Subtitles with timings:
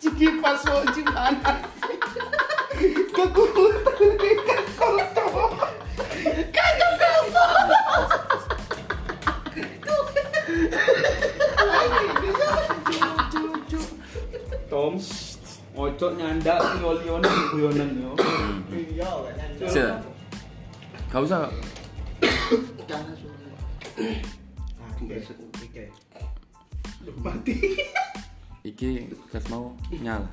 [0.00, 1.60] Ciki pas mau gimana?
[3.12, 4.16] Kekuatan
[4.48, 5.68] kas kotor.
[6.56, 7.44] Kagak kamu.
[14.72, 14.96] Tom,
[15.76, 18.16] ojo nyandak lion-lionan guyonan yo.
[18.72, 19.20] Iya.
[19.68, 19.84] Sih.
[21.12, 21.52] Gak usah.
[29.36, 30.24] Gas mau nyala.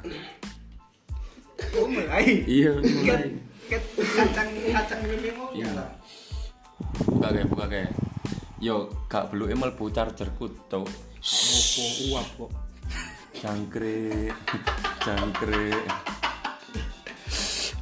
[1.75, 2.39] Oh, mulai.
[2.47, 3.35] Iya, mulai.
[3.67, 5.67] Ket kacang kacang ini mau Iya.
[5.67, 5.85] nyala.
[7.11, 7.91] Buka kayak, buka kayak.
[8.63, 10.87] Yo, gak perlu emel bu chargerku tau.
[10.87, 11.83] Opo
[12.15, 12.51] uap kok.
[13.43, 14.31] Jangkrik,
[15.03, 15.83] jangkrik.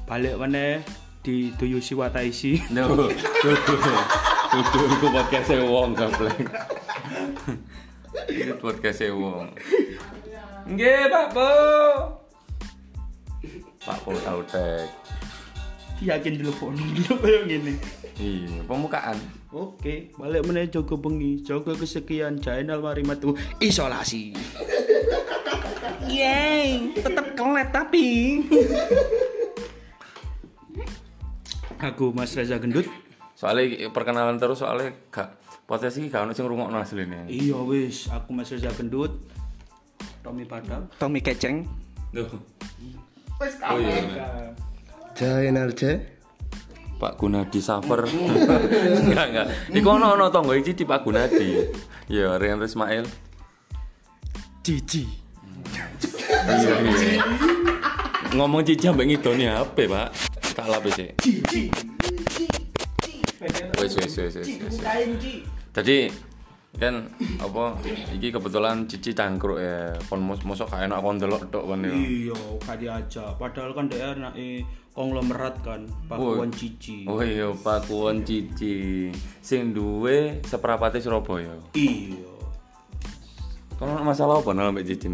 [0.10, 0.82] Balik mana
[1.22, 2.66] di Tuyushi Wataisi.
[2.74, 2.98] No,
[3.46, 3.78] tutu,
[4.50, 5.94] tutu, itu podcast wong.
[8.26, 9.54] Itu podcast wong.
[10.68, 11.52] Nggih, Pak Po.
[13.82, 14.90] Pak Po tau tek.
[16.02, 17.74] Yakin telepon dulu kayak gini.
[18.18, 19.18] Iya, pembukaan.
[19.54, 24.34] Oke, balik mana Joko bengi, Joko kesekian, Jainal Marimatu, isolasi.
[26.10, 28.06] Yeay, tetap kelet tapi.
[31.82, 32.86] Aku Mas Reza Gendut.
[33.34, 35.34] Soalnya perkenalan terus soalnya gak
[35.66, 37.26] iki gak ono sing ngrungokno asline.
[37.26, 39.18] Iya wis, aku Mas Reza Gendut.
[40.22, 40.86] Tommy Padang.
[41.02, 41.66] Tommy Keceng.
[43.42, 44.54] Wes Oh iya.
[45.18, 45.98] Jainal J.
[47.02, 48.06] Pak Gunadi Safer.
[48.06, 49.48] enggak enggak.
[49.74, 51.58] Iku ono ono tonggo iki di Pak Gunadi.
[52.06, 53.10] Ya, Rian Ismail.
[54.62, 55.10] Cici.
[56.30, 57.24] Iya iya.
[58.38, 60.10] Ngomong cici ambek ngidoni HP, Pak.
[60.54, 61.10] Tak lapis sih.
[63.82, 64.46] Wes wes wes wes.
[64.46, 64.76] wes.
[65.74, 65.98] Jadi
[66.80, 67.04] kan
[67.38, 67.76] apa
[68.16, 71.92] iki kebetulan cici cangkruk ya kon mos mosok gak enak kon delok tok kon yo
[71.94, 73.36] Iya, gak diajak.
[73.38, 74.34] Padahal kan dia anak
[74.92, 76.52] konglomerat kan, Pakuan.
[76.52, 77.08] Cici.
[77.08, 79.08] oh iya pakuan cici
[79.40, 82.28] sing duwe seperapate Surabaya Iya.
[83.80, 85.08] kon masalah apa nang mbek cici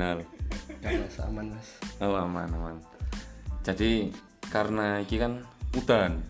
[0.78, 1.68] Gak mas aman mas.
[2.02, 2.76] oh aman aman
[3.66, 4.10] jadi
[4.50, 5.42] karena iki kan
[5.78, 6.22] udan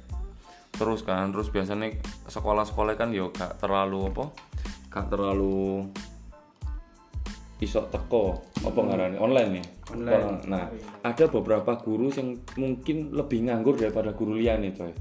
[0.75, 1.93] terus kan terus biasanya
[2.29, 4.29] sekolah-sekolah kan yo gak terlalu apa
[4.87, 5.85] gak terlalu
[7.57, 8.45] iso teko.
[8.61, 9.17] Apa ngarani?
[9.17, 10.25] Online nih Online.
[10.45, 10.65] Nah
[11.01, 14.93] ada beberapa guru yang mungkin lebih nganggur daripada guru liane coy.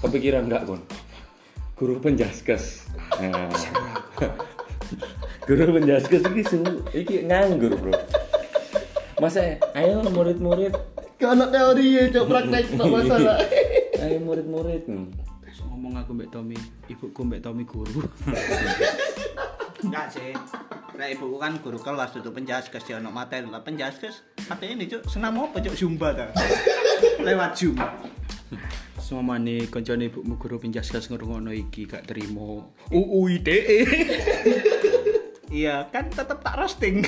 [0.00, 0.80] Kepikiran enggak kon
[1.76, 2.88] guru penjaskes.
[3.20, 3.50] Nah.
[5.46, 7.94] guru penjaskes iki su- iki nganggur bro.
[9.18, 10.74] Masa ayo murid-murid?
[11.18, 13.42] Ada teori ya, cok praktek tak masalah.
[13.98, 15.10] ayo murid-murid Hmm.
[15.66, 16.54] Ngomong aku mbak Tommy,
[16.86, 18.06] ibuku mbak Tommy guru.
[19.78, 20.34] Enggak sih.
[20.98, 24.26] Nah, ibuku kan guru kelas itu penjaskes dia ono materi lah penjaskes.
[24.50, 26.26] Materi ini cuk senam apa cuk Zumba ta.
[27.22, 27.78] Lewat Zoom.
[28.98, 32.66] Semua nih koncone ibumu guru penjaskas ngrungokno iki gak terima.
[32.90, 33.78] UU ITE.
[35.48, 37.00] Iya, kan tetep tak roasting.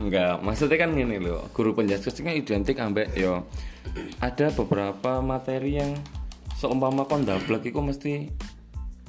[0.00, 3.44] Enggak, maksudnya kan gini loh, guru penjaskes kan identik ambek yo
[4.18, 5.92] ada beberapa materi yang
[6.56, 8.32] seumpama kon dablek iku mesti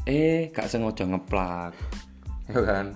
[0.03, 1.73] eh gak sengaja ngeplak.
[2.51, 2.87] Ya kan?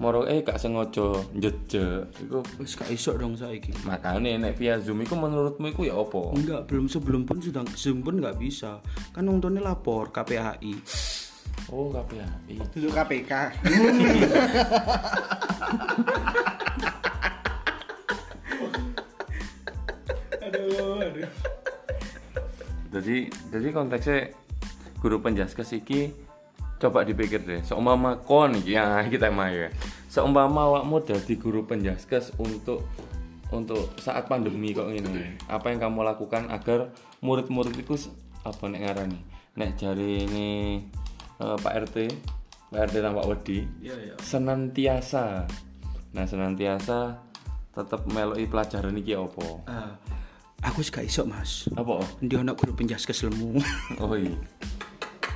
[0.00, 2.08] Moro eh gak sengaja njejek.
[2.24, 3.70] Iku Wis gak iso dong saiki.
[3.84, 6.32] makane nek via Zoom iku menurutmu iku ya apa?
[6.34, 8.80] Enggak, belum sebelum pun sudah Zoom pun nggak bisa.
[9.12, 10.74] Kan untungnya lapor KPAI.
[11.70, 12.60] Oh, KPI.
[12.74, 13.32] Duduk KPK.
[20.42, 21.28] Aduh, aduh.
[22.94, 23.16] Jadi
[23.50, 24.18] jadi konteksnya
[25.02, 26.14] guru penjaskes iki
[26.84, 27.64] coba dipikir deh.
[27.64, 29.68] Seumpama kon iki ya kita mah ya.
[30.12, 32.84] Seumpama awakmu dadi guru penjaskes untuk
[33.48, 35.40] untuk saat pandemi kok ini.
[35.48, 36.92] Apa yang kamu lakukan agar
[37.24, 37.96] murid-murid itu
[38.44, 39.20] apa nek ngarani?
[39.56, 40.48] Nek jari ini
[41.40, 41.96] eh, Pak RT,
[42.68, 43.64] Pak RT tampak wedi.
[43.80, 44.14] Iya, iya.
[44.20, 45.48] Senantiasa.
[46.14, 47.18] Nah, senantiasa
[47.74, 49.46] tetap meloi pelajaran iki apa?
[49.66, 49.92] Ah,
[50.62, 51.66] aku sih gak iso, Mas.
[51.74, 52.02] Apa?
[52.22, 53.58] Ndi anak guru penjaskes lemu.
[53.98, 54.36] Oh iya.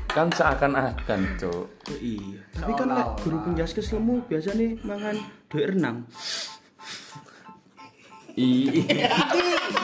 [0.09, 1.69] Kan seakan-akan, Cuk.
[1.69, 2.41] Oh iya.
[2.57, 5.17] Tapi kan lek guru penjaskes lemu biasanya mangan
[5.47, 6.03] duit renang.
[8.35, 9.11] Iya.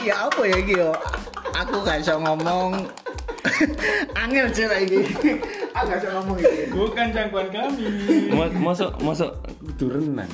[0.01, 0.91] Ya apa ya iki yo?
[1.53, 2.87] Aku gak iso ngomong.
[4.25, 4.99] Angel sih lah iki.
[5.71, 6.71] Aku gak iso ngomong iki.
[6.71, 7.85] Bukan jangkauan kami.
[8.31, 9.31] Ma- masuk masuk
[9.61, 10.31] kudu renang.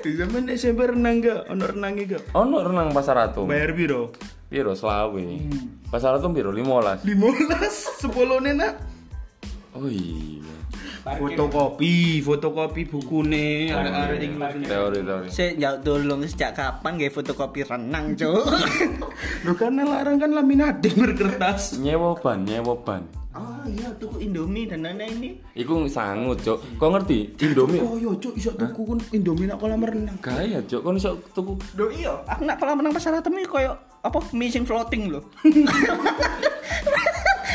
[0.00, 1.48] Di zaman SMP renang gak?
[1.48, 2.22] Ono renangnya gak?
[2.32, 3.44] Ono renang pasar ratu.
[3.44, 4.12] Bayar biro.
[4.48, 5.26] Piro selawe.
[5.88, 7.04] Pasar tuh piro 15.
[7.06, 8.74] 15 10 nak.
[9.74, 10.54] Oh iya.
[11.04, 14.68] Fotokopi, fotokopi bukune arek-arek iki maksudnya.
[14.72, 15.28] Teori-teori.
[15.28, 18.40] Saya jauh tolong sejak kapan gak fotokopi renang, Cuk?
[19.44, 21.76] Lho karena larang kan laminating berkertas.
[21.76, 23.04] Nyewa ban, nyewa ban.
[23.36, 25.30] Oh iya, tuku Indomie dan lain-lain ini.
[25.52, 26.80] Iku sangut, Cok.
[26.80, 27.36] Kau ngerti?
[27.36, 27.84] Indomie.
[27.84, 30.16] Oh yo cuk iso tuku kun Indomie nak kolam renang.
[30.24, 30.80] Gaya, Cok.
[30.80, 34.68] Kau iso tuku Loh iya, aku nak kolam renang pasar atom ini koyo apa missing
[34.68, 35.24] floating loh.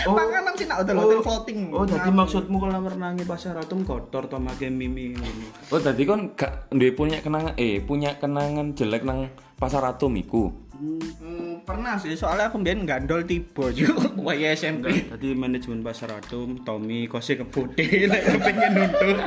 [0.07, 0.15] Oh.
[0.15, 1.75] Panganan sih nak hotel-hotel floating.
[1.75, 5.11] Oh, jadi maksudmu kolam renangnya pasar atom kotor to make mimi.
[5.69, 9.27] Oh, tadi kan gak duwe punya kenangan eh punya kenangan jelek nang
[9.59, 10.55] pasar atom iku.
[10.79, 15.11] Hmm, pernah sih, soalnya aku biar gandol tiba juga Waya SMP.
[15.11, 19.19] Tadi manajemen pasar atom Tommy kose kebote lek pengen nuntut.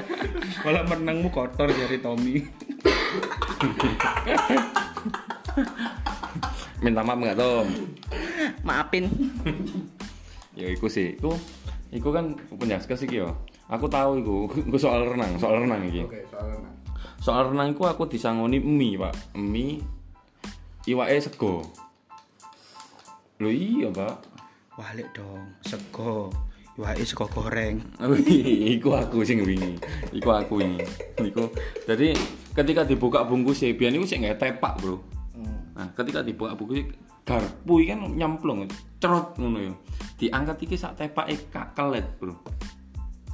[0.64, 2.40] Kolam renangmu kotor dari Tommy.
[6.82, 7.66] Minta maaf enggak, Tom?
[8.66, 9.06] Maafin.
[10.58, 11.38] Ya iku sih, iku
[11.94, 13.30] iku kan penjaskes iki yo.
[13.70, 14.36] Aku tahu iku,
[14.66, 16.02] iku soal renang, soal renang iki.
[16.26, 16.70] soalnya.
[17.22, 19.38] Soal renang iku aku disangoni mie, Pak.
[19.38, 19.78] Mie
[20.90, 21.62] iwake sego.
[23.38, 24.26] Lho iya, Pak.
[24.74, 26.34] Walik dong, sego.
[26.74, 27.78] Iwake sego goreng.
[28.74, 29.76] Iku aku sing wingi.
[30.10, 30.82] Iku aku wingi.
[31.20, 31.46] Iku.
[31.84, 32.16] Jadi
[32.56, 35.21] ketika dibuka bungkus e biyen iku sik nggak tepak, Bro.
[35.72, 36.84] Nah, ketika dibuka bungkus
[37.22, 38.68] garpu kan nyemplung,
[39.00, 39.72] cerot ngono ya.
[40.18, 42.36] Diangkat iki sak tepake kakelet, Bro.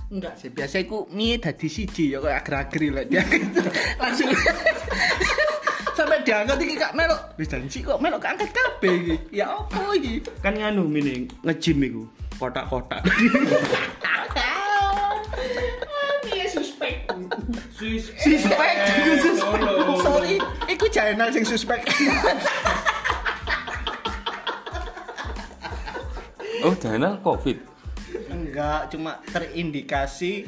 [0.08, 3.20] Enggak sih, biasa aku mie dadi siji ya kayak agar-agri lah dia.
[4.00, 4.32] Langsung
[5.98, 7.20] sampai diangkat iki kak melok.
[7.36, 9.16] Wis janji kok melok keangkat kabeh iki.
[9.36, 10.24] Ya apa iki?
[10.40, 12.02] Kan nganu mini nge-gym iku.
[12.38, 13.02] Kotak-kotak.
[17.78, 18.74] Suspek, suspek.
[20.06, 20.34] Sorry,
[20.66, 21.86] iku channel sing suspek.
[26.58, 27.54] Oh, dana Covid.
[28.34, 30.42] Enggak, cuma terindikasi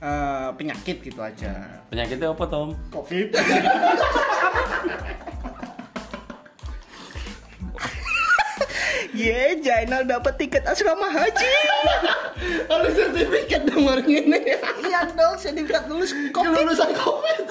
[0.00, 1.84] eh, penyakit gitu aja.
[1.92, 2.72] Penyakitnya apa, Tom?
[2.88, 3.36] Covid.
[9.14, 11.52] Ye, Jainal dapat tiket asrama haji.
[12.74, 14.42] Ada sertifikat dong orang ini.
[14.82, 16.50] Iya dong, sertifikat lulus Covid.
[16.50, 17.46] Lulusan Covid.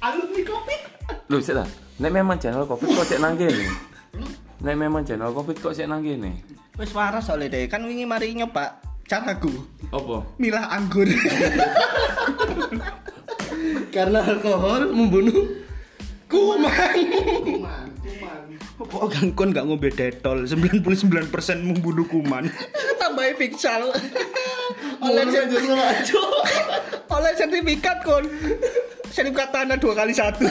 [0.00, 0.80] Alumni Covid.
[1.28, 1.68] Loh, sik ta.
[2.00, 3.68] Nek memang channel Covid kok sik nang kene.
[4.64, 6.40] Nek memang channel Covid kok sik nang kene.
[6.80, 9.52] Wis waras soalnya deh, kan wingi mari nyoba caraku.
[9.92, 10.24] Apa?
[10.40, 11.04] Milah anggur.
[13.94, 15.60] Karena alkohol membunuh
[16.30, 16.96] kuman,
[17.44, 17.87] kuman.
[18.78, 21.34] Kok kan kon gak ngombe detol 99%
[21.66, 22.46] membunuh kuman.
[23.02, 23.90] Tambahin fiksal.
[25.04, 26.22] Oleh aja.
[27.08, 28.22] oleh sertifikat kon.
[29.10, 30.46] Sertifikat tanah dua kali satu.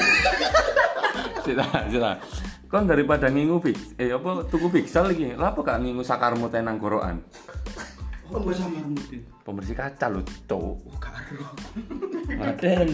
[1.47, 2.19] Sik ta, sik ta.
[2.67, 5.31] Kon daripada ngingu fix, eh apa tuku fixal iki?
[5.39, 7.23] Lah apa gak ngingu sakarmu tenang gorokan?
[8.27, 9.23] Marmutin?
[9.47, 10.19] Pembersih kaca lho,
[10.51, 10.99] cowok.
[10.99, 11.47] Karo.
[12.35, 12.91] Maden.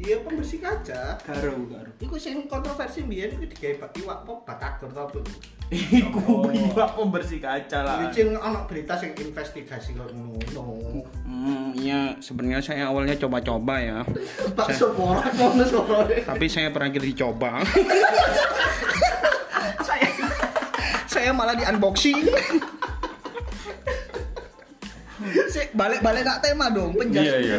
[0.00, 1.20] Iya pembersih kaca.
[1.20, 1.90] karo karo.
[2.00, 5.20] Iku sing kontroversi mbiyen iku digawe iwak apa batagor ta apa.
[5.68, 8.08] Iku iwak pembersih kaca lah.
[8.08, 11.04] Licin ana berita sing investigasi kok ngono.
[11.28, 13.98] Hmm, iya sebenarnya saya awalnya coba-coba ya.
[14.56, 16.24] Bakso porak ngono sore.
[16.24, 17.60] Tapi saya pernah dicoba.
[19.82, 20.08] Saya
[21.04, 22.16] saya malah di unboxing.
[25.52, 27.58] Sik balik-balik nak tema dong, penjas Iya iya.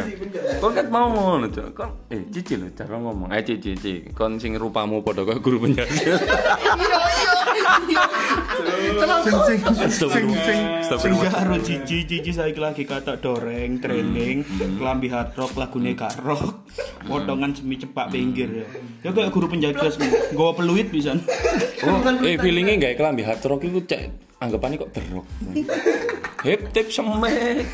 [0.60, 1.68] Kon kan mau ngono, Cok.
[1.72, 3.30] Kon eh cici lho cara ngomong.
[3.32, 3.94] Eh cici cici.
[4.12, 5.88] Kon sing rupamu padha kaya guru penjajah.
[5.94, 8.02] Iya iya.
[8.94, 9.20] Kok.
[9.24, 11.32] sing sing sing Astagfirullah.
[11.32, 14.44] karo cici cici saiki lagi kata doreng training
[14.76, 16.64] kelambi hard rock lagune gak rock
[17.08, 18.66] potongan semi cepak pinggir ya
[19.00, 21.16] ya kayak guru penjaga semua gawa peluit bisa
[21.84, 25.26] Oh, eh feelingnya gak kelambi hard rock iku cek anggapannya kok derok.
[26.44, 27.64] Hip tip semek.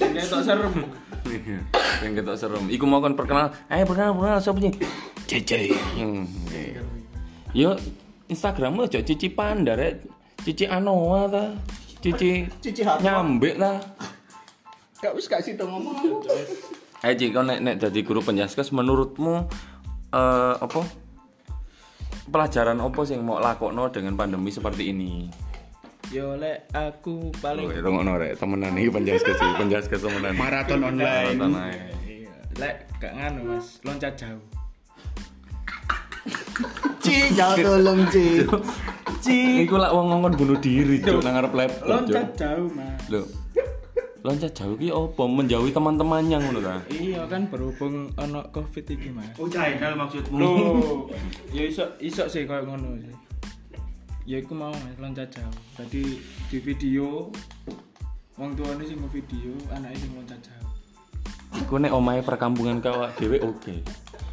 [0.00, 0.88] tak serem
[2.00, 2.64] Yang ketok serem.
[2.72, 3.52] Iku mau kon perkenal.
[3.68, 4.74] Eh perkenal perkenal sapa sih?
[5.28, 5.72] Cici.
[6.52, 6.82] Iya.
[7.52, 7.70] Yo
[8.28, 10.04] Instagrammu aja Cici Panda rek.
[10.44, 11.44] Cici Anoa ta.
[12.00, 13.80] Cici Cici nyambek ta.
[15.04, 16.24] Gak wis gak situ ngomong.
[17.04, 19.44] Eh Ci, kau nek nek jadi guru penjaskes menurutmu
[20.16, 20.80] eh apa?
[22.24, 25.28] Pelajaran apa sing mau lakokno dengan pandemi seperti ini?
[26.12, 30.32] Yo lek aku Oh, paling itu ngono rek, temenan iki penjaskes iki, penjaskes temenan.
[30.36, 31.76] maraton online Maraton ae.
[32.04, 34.42] Iya, lek gak nganu mas loncat jauh
[37.04, 38.48] Ci, jauh tolong Ci.
[39.20, 39.36] Ci
[39.68, 41.88] Iku lak wong ngomong bunuh diri cuk nang ngarep laptop.
[41.88, 43.22] loncat jauh mas Lho.
[44.24, 49.28] loncat jauh ki apa menjauhi teman-temannya ngono ta Iya kan berhubung ana Covid iki, Mas.
[49.36, 50.32] Oh channel maksudmu.
[50.32, 51.12] Loh,
[51.52, 53.12] ya iso iso sih kayak ngono sih.
[54.24, 55.52] Ya iku mau Mas loncat jauh.
[55.76, 56.16] Tadi
[56.48, 57.28] di video
[58.40, 60.64] wong tuane sing video, anake sing loncat jauh.
[61.54, 63.78] iku nek omahe perkampungan kau dhewe oke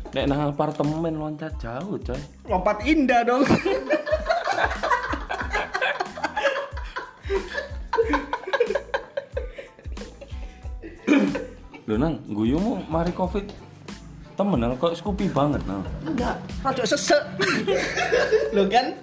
[0.09, 2.17] nek nang apartemen loncat jauh coy
[2.49, 3.45] Lompat indah dong.
[11.85, 13.45] lho nang guyumu mari covid
[14.33, 17.21] temenan kok Scoopy banget nang Enggak, rada sesek.
[18.55, 18.97] Lho kan?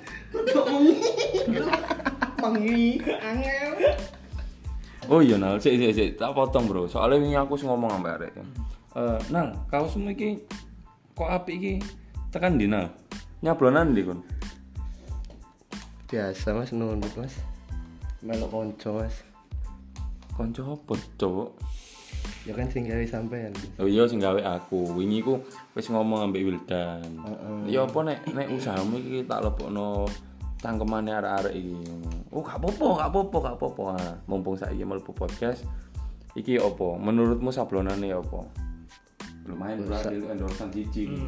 [2.39, 3.73] Mengi angel.
[5.09, 6.85] Oh iya nal, sik sik sik, tak potong bro.
[6.85, 8.33] Soalnya ini aku wis ngomong sampe arek.
[8.93, 10.45] Eh, nang, kaosmu iki
[11.17, 11.75] kok apik iki
[12.29, 12.93] tekan di nal.
[13.41, 14.21] Nyablonan ndi kon?
[16.13, 17.33] Biasa mas nunduk mas.
[18.21, 19.17] Melok konco mas.
[20.37, 21.59] Kanca apa, Cuk?
[22.49, 23.53] Ya kan sing gawe sampean.
[23.77, 24.97] Oh iya sing gawe aku.
[24.97, 25.37] Wingi ku
[25.77, 27.05] wis ngomong ambek Wildan.
[27.69, 30.09] Ya apa nek nek usahamu iki tak lebokno
[30.59, 31.77] cangkemane arek-arek iki.
[32.33, 33.83] Oh gak apa-apa, gak apa-apa, gak apa-apa.
[34.01, 35.65] Nah, mumpung saiki mlebu podcast
[36.35, 36.97] iki apa?
[36.97, 38.41] Menurutmu sablonane apa?
[39.49, 41.09] Lumayan berarti endorsean siji.
[41.09, 41.21] iki.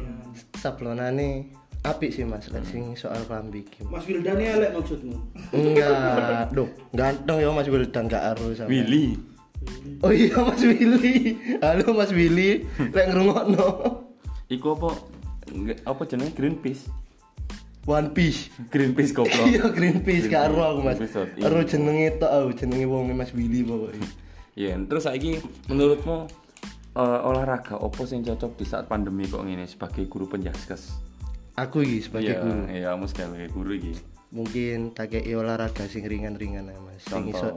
[0.57, 1.49] Sablonane
[1.81, 2.49] apik sih mas.
[2.49, 3.81] Lek sing soal klambi iki.
[3.85, 5.17] Mas Wildan elek maksudmu.
[5.53, 8.69] Enggak, duh, ganteng ya Mas Wildan gak aru sama.
[8.69, 9.30] Willy.
[10.01, 11.37] Oh iya Mas Willy.
[11.61, 12.65] Halo Mas Willy,
[12.95, 13.67] lek ngrungokno.
[14.49, 14.89] Iku apa?
[15.85, 16.89] Apa jenenge Greenpeace?
[17.85, 18.49] One Piece.
[18.69, 19.45] Greenpeace goblok.
[19.45, 20.97] Iya Greenpeace gak aru aku Mas.
[21.01, 21.45] Iya.
[21.49, 24.09] Aru jenenge tok aku, jenenge wong Mas Willy pokoknya.
[24.57, 25.39] Iya, terus saiki
[25.71, 26.27] menurutmu
[26.97, 30.91] eh, olahraga apa sing cocok di saat pandemi kok ngene sebagai guru penjaskes?
[31.55, 32.61] Aku iki sebagai Iya, guru.
[32.69, 33.93] iya, kamu sebagai guru iki.
[34.31, 37.03] Mungkin tak olahraga sing ringan-ringan Mas.
[37.05, 37.55] Sing iso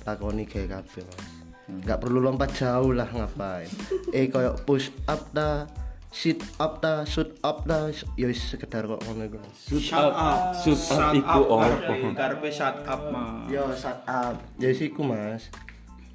[0.00, 1.24] dilakoni gawe kabeh Mas.
[1.62, 1.78] Hmm.
[1.86, 3.70] Gak perlu lompat jauh lah ngapain.
[4.16, 5.70] eh koyo push up ta,
[6.10, 9.38] sit up ta, shoot up ta, ya wis sekedar kok ngono iku.
[9.38, 9.58] Mas.
[9.78, 10.56] Shut up.
[10.58, 11.94] Shut up iku apa?
[12.18, 13.46] Karpe shut up mah.
[13.46, 14.36] Yo shut up.
[14.58, 15.52] Ya wis iku Mas.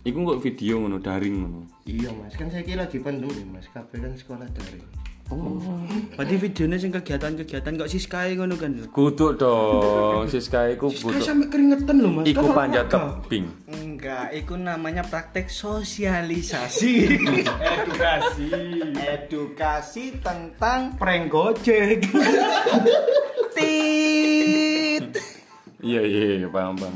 [0.08, 1.62] Iku kok video ngono daring ngono.
[1.84, 3.68] Iya Mas, kan saya kira lagi pandemi Mas.
[3.68, 4.88] Kabeh kan sekolah daring.
[6.16, 8.72] Berarti videonya sing kegiatan-kegiatan kok si Sky ngono kan.
[8.88, 11.22] Kudu dong, Siska iku Sky kudu.
[11.22, 12.32] sampe keringetan loh Mas.
[12.32, 13.46] Iku panjat tebing.
[13.68, 17.20] Enggak, itu namanya praktek sosialisasi.
[17.76, 18.50] Edukasi.
[18.96, 22.08] Edukasi tentang Prank Gojek.
[23.58, 25.06] tit.
[25.84, 26.96] Iya iya iya paham paham.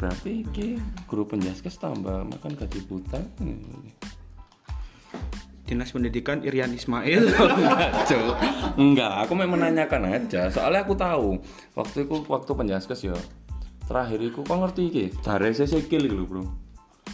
[0.00, 3.20] Berarti iki guru penjaskes tambah makan gaji buta.
[3.38, 4.09] Hmm.
[5.70, 7.30] Dinas Pendidikan Irian Ismail.
[7.30, 7.90] Enggak.
[8.74, 10.50] Enggak, aku memang menanyakan aja.
[10.50, 11.38] Soalnya aku tahu
[11.78, 13.14] waktu itu waktu penjaskes ya.
[13.86, 15.04] Terakhir iku kok ngerti iki?
[15.70, 16.42] Sikil iki lho, Bro.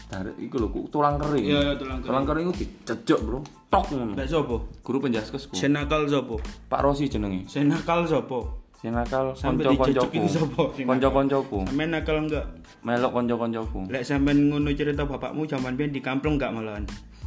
[0.09, 1.45] Dare iku lho tulang kering.
[1.45, 2.09] Iya, iya, tulang kering.
[2.09, 3.39] Tulang kering iku dicejok, Bro.
[3.69, 4.13] Tok ngono.
[4.17, 4.57] Mbak sopo?
[4.81, 5.53] Guru penjaskesku.
[5.53, 6.41] Senakal sopo?
[6.73, 7.45] Pak Rosi jenenge.
[7.53, 8.65] Senakal sopo?
[8.77, 10.29] Sing nakal kanca-kancaku.
[10.29, 10.63] sapa?
[10.77, 11.59] Kanca-kancaku.
[11.65, 12.45] Sampeyan nakal enggak?
[12.85, 13.89] Melok kanca-kancaku.
[13.89, 16.85] Lek sampean ngono cerita bapakmu zaman biyen di kampung enggak malahan?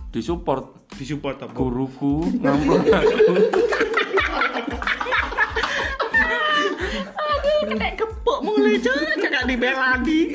[0.10, 1.54] Disupport Disupport apa?
[1.54, 3.34] guruku ngamplung aku.
[7.78, 10.34] Nek kepuk mulai cakak dibelani.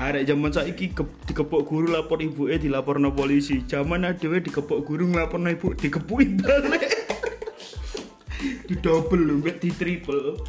[0.00, 3.60] Arek zaman saiki ke, dikepuk guru lapor ibuke dilaporno polisi.
[3.68, 6.88] Zaman dhewe dikepuk guru nglaporno ibu dikepuki balik.
[8.64, 10.40] di double lho, mbek di triple.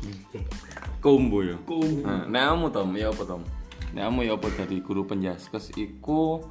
[1.04, 1.60] Combo ya.
[1.68, 2.08] Combo.
[2.08, 3.44] Nah, nek kamu Tom, ya apa Tom?
[3.92, 6.48] Nek kamu ya apa jadi guru penjaskes iku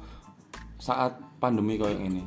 [0.81, 2.25] saat pandemi kayak ini.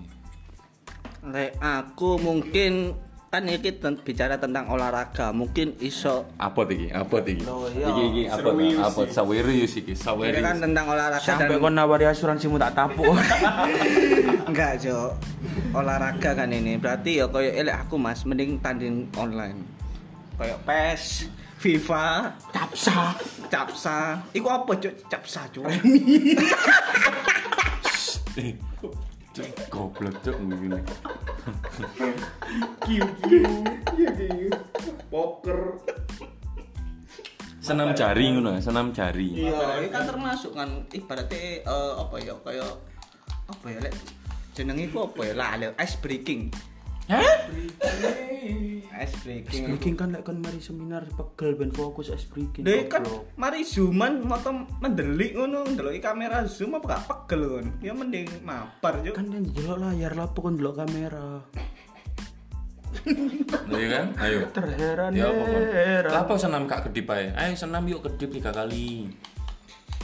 [1.27, 2.95] Lek aku mungkin
[3.27, 6.87] kan iki ten- bicara tentang olahraga, mungkin iso Apa iki?
[6.87, 7.43] Apa iki?
[7.43, 7.91] Loh, iya.
[7.91, 8.49] Iki iki apa?
[8.87, 9.91] Apa sawerius iki?
[9.91, 10.39] ini Sawerius.
[10.39, 13.11] kan tentang olahraga Sampai dan kon nawari asuransimu tak tapuk.
[14.49, 15.11] enggak Jo.
[15.75, 16.79] Olahraga kan ini.
[16.79, 19.67] Berarti ya koyo elek aku Mas mending tanding online.
[20.39, 21.03] Kayak PES,
[21.59, 23.19] FIFA, Capsa.
[23.51, 24.23] Capsa.
[24.31, 24.95] Iku apa Cuk?
[25.11, 25.67] Capsa Cuk.
[28.35, 30.83] Cuk, goblok cuk ngene.
[32.83, 33.47] Kiu kiu.
[33.95, 34.51] Iya kiu.
[35.07, 35.79] Poker.
[37.63, 39.47] Senam jari ngono, ya, senam jari.
[39.47, 42.75] Iya, ini kan termasuk kan ibaratnya eh, apa ya kayak
[43.47, 43.95] apa ya lek
[44.51, 46.51] jenenge iku apa ya lah ice breaking.
[48.95, 49.63] Ice breaking.
[49.75, 52.65] Breaking kan lek kon mari seminar pegel ben fokus es breaking.
[52.65, 53.05] Dek kan
[53.37, 57.67] mari zooman moto mendelik ngono ndeloki kamera zoom apa gak pegel kon.
[57.85, 59.13] Ya mending mabar yo.
[59.13, 61.45] kan yang delok layar lapo kon delok kamera.
[63.69, 64.07] Iya kan?
[64.23, 64.39] Ayo.
[64.55, 65.65] Terheran Ya apa kon?
[65.75, 66.13] heran.
[66.15, 67.35] Apa senam kak kedip ae?
[67.37, 69.11] Ayo senam yuk kedip tiga kali.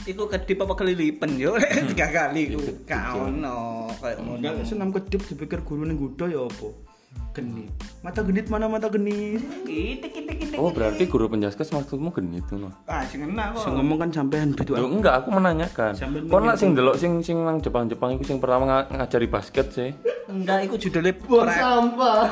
[0.05, 1.55] Iku kedip apa kelilipen yo
[1.95, 2.53] tiga kali.
[2.85, 4.61] Gak ono kayak ngono.
[4.67, 6.90] Senam kedip dipikir guru ning gudo ya apa?
[7.31, 7.71] Genit.
[8.03, 9.39] Mata genit mana mata genit?
[9.63, 10.59] Kitik kitik kitik.
[10.59, 12.75] Oh, berarti guru penjaskes maksudmu genit ngono.
[12.91, 13.63] Ah, sing enak kok.
[13.63, 15.95] Sing ngomong kan sampean dudu Loh, enggak, aku menanyakan.
[15.95, 19.71] Sambil Kon lah sing delok sing sing nang Jepang-Jepang iku sing pertama nga- ngajari basket
[19.71, 19.95] sih.
[20.27, 22.27] Enggak, iku judulnya Buang sampah.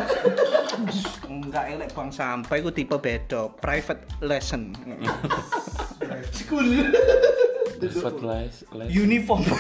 [1.32, 4.76] Enggak, elek bang sampah iku tipe beda, private lesson.
[6.36, 6.92] School.
[7.80, 8.88] Basket les, les.
[8.92, 9.48] Uniform.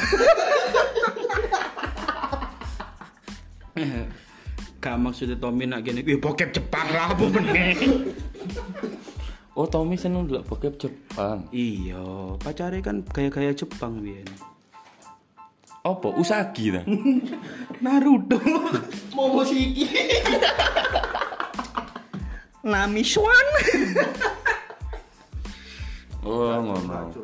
[4.79, 7.75] Gak maksudnya Tommy nak gini, wih bokep Jepang lah apa meneh.
[9.59, 11.43] Oh, Tommy seneng delok bokep Jepang.
[11.51, 14.23] Iya, pacare kan gaya-gaya Jepang biyen.
[15.83, 16.15] Apa?
[16.15, 16.83] Usagi ta?
[17.83, 18.39] Naruto.
[19.15, 19.87] Momoshiki.
[22.63, 23.47] Nami Swan.
[26.19, 27.15] Oh, ngono.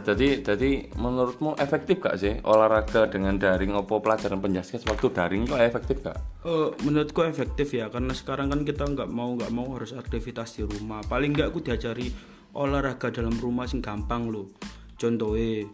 [0.00, 5.52] Jadi jadi menurutmu efektif gak sih olahraga dengan daring opo pelajaran penjaskes waktu daring itu
[5.60, 6.16] efektif gak?
[6.48, 10.64] Eh, menurutku efektif ya karena sekarang kan kita nggak mau nggak mau harus aktivitas di
[10.64, 12.08] rumah paling nggak aku diajari
[12.56, 14.48] olahraga dalam rumah sing gampang loh
[14.96, 15.68] contohnya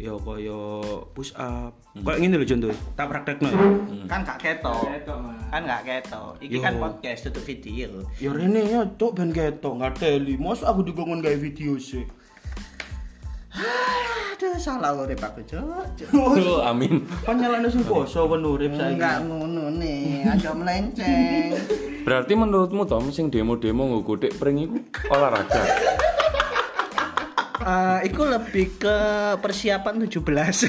[0.00, 0.80] ya kaya
[1.12, 3.68] push up kayak gini loh contohnya tak praktekno ya
[4.08, 4.80] kan gak ketok.
[5.50, 6.32] Kan gak ketok.
[6.40, 6.64] Iki Yo.
[6.64, 8.00] kan podcast tutup video.
[8.16, 12.08] ya rene ya cok ben ketok nggak teli mos aku digongon gawe video sih
[14.40, 15.60] Aduh, salah urip aku, Cuk.
[16.16, 17.04] Oh, amin.
[17.28, 21.52] kan nyalane sing poso kan urip saiki Enggak ngono nih, aja melenceng.
[22.08, 24.80] Berarti menurutmu Tom sing demo-demo ngukutik pring iku
[25.12, 25.60] olahraga.
[27.60, 28.96] Eh, iku lebih ke
[29.36, 30.64] persiapan 17.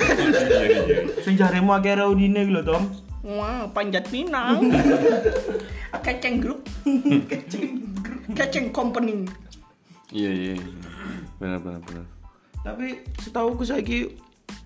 [1.23, 2.83] sing jaremu akeh reunine iki lho Tom
[3.21, 4.59] Wah, panjat pinang.
[6.05, 6.65] Keceng grup.
[7.31, 8.21] Keceng grup.
[8.35, 9.23] Keceng company.
[10.11, 10.53] Iya iya.
[10.59, 10.83] iya.
[11.39, 12.05] Benar benar benar.
[12.61, 14.13] tapi setahu aku saiki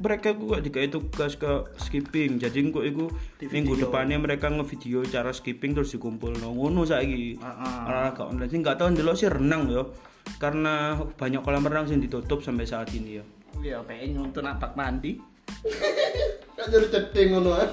[0.03, 3.07] mereka kok dikai tugas ke skipping jadi kok iku
[3.39, 8.75] minggu depannya mereka ngevideo cara skipping terus dikumpul no ngono saiki olahraga online sih nggak
[8.75, 9.95] tahu ndelok sih renang yo
[10.35, 10.73] karena
[11.11, 13.25] banyak kolam renang yang ditutup sampai saat ini ya
[13.57, 15.15] Ya, pengen nuntun apak mandi.
[16.55, 17.55] Kak jadi cedeng ngono.
[17.55, 17.65] ah.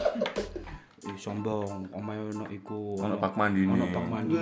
[1.03, 3.91] Ih, sombong omae ono iku Ono pak mandi ono nih.
[3.91, 4.39] pak mandi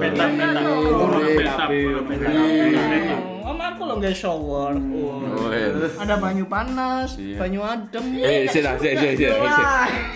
[0.00, 0.64] Petak petak.
[0.64, 1.68] Ono petak.
[1.68, 2.32] Ono petak.
[3.42, 4.72] Om aku lo nggak shower.
[4.72, 5.68] Oh, iya.
[5.94, 7.36] Ada banyu panas, Iya.
[7.36, 8.04] banyu adem.
[8.16, 9.28] Eh, sih dah, sih, sih, sih.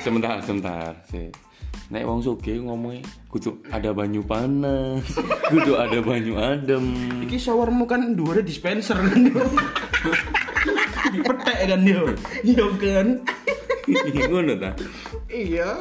[0.01, 1.29] Sebentar, sebentar, sih.
[1.93, 5.05] Nek wong sugih ngomongnya kudu ada banyu panas,
[5.53, 6.85] kudu ada banyu adem.
[7.21, 9.21] iki showermu kan dua dispenser kan
[11.13, 12.09] dipetek kan yo
[12.41, 13.21] yo kan
[14.33, 14.73] Ngono ta.
[15.29, 15.77] Iya,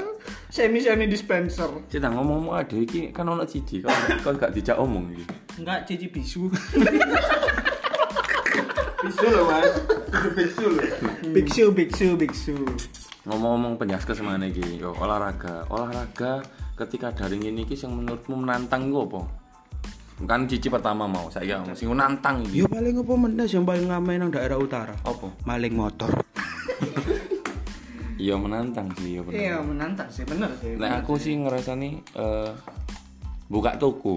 [0.52, 1.72] semi semi dispenser.
[1.88, 5.24] Cita ngomong-ngomong ada iki kan ono cici, kan kan gak dijak omong iki.
[5.64, 6.52] Enggak cici bisu.
[9.04, 9.74] bisu loh mas
[10.36, 10.84] bisu loh
[11.36, 12.56] biksu, biksu, biksu.
[13.24, 14.84] Ngomong-ngomong penjaskes mana iki?
[14.84, 15.64] Yo olahraga.
[15.72, 16.44] Olahraga
[16.76, 19.22] ketika daring ini iki sing menurutmu menantang iku apa?
[20.28, 22.64] Kan cici pertama mau, saya ngomong sing nantang iki.
[22.64, 24.96] Yo paling apa mendas yang paling ngamen nang daerah utara?
[25.08, 25.32] Apa?
[25.48, 26.12] Maling motor.
[28.24, 29.36] Iya menantang sih, iya bener.
[29.36, 30.80] Iya, menantang sih, bener sih.
[30.80, 32.52] Nek aku sih ngerasani eh
[33.52, 34.16] buka toko.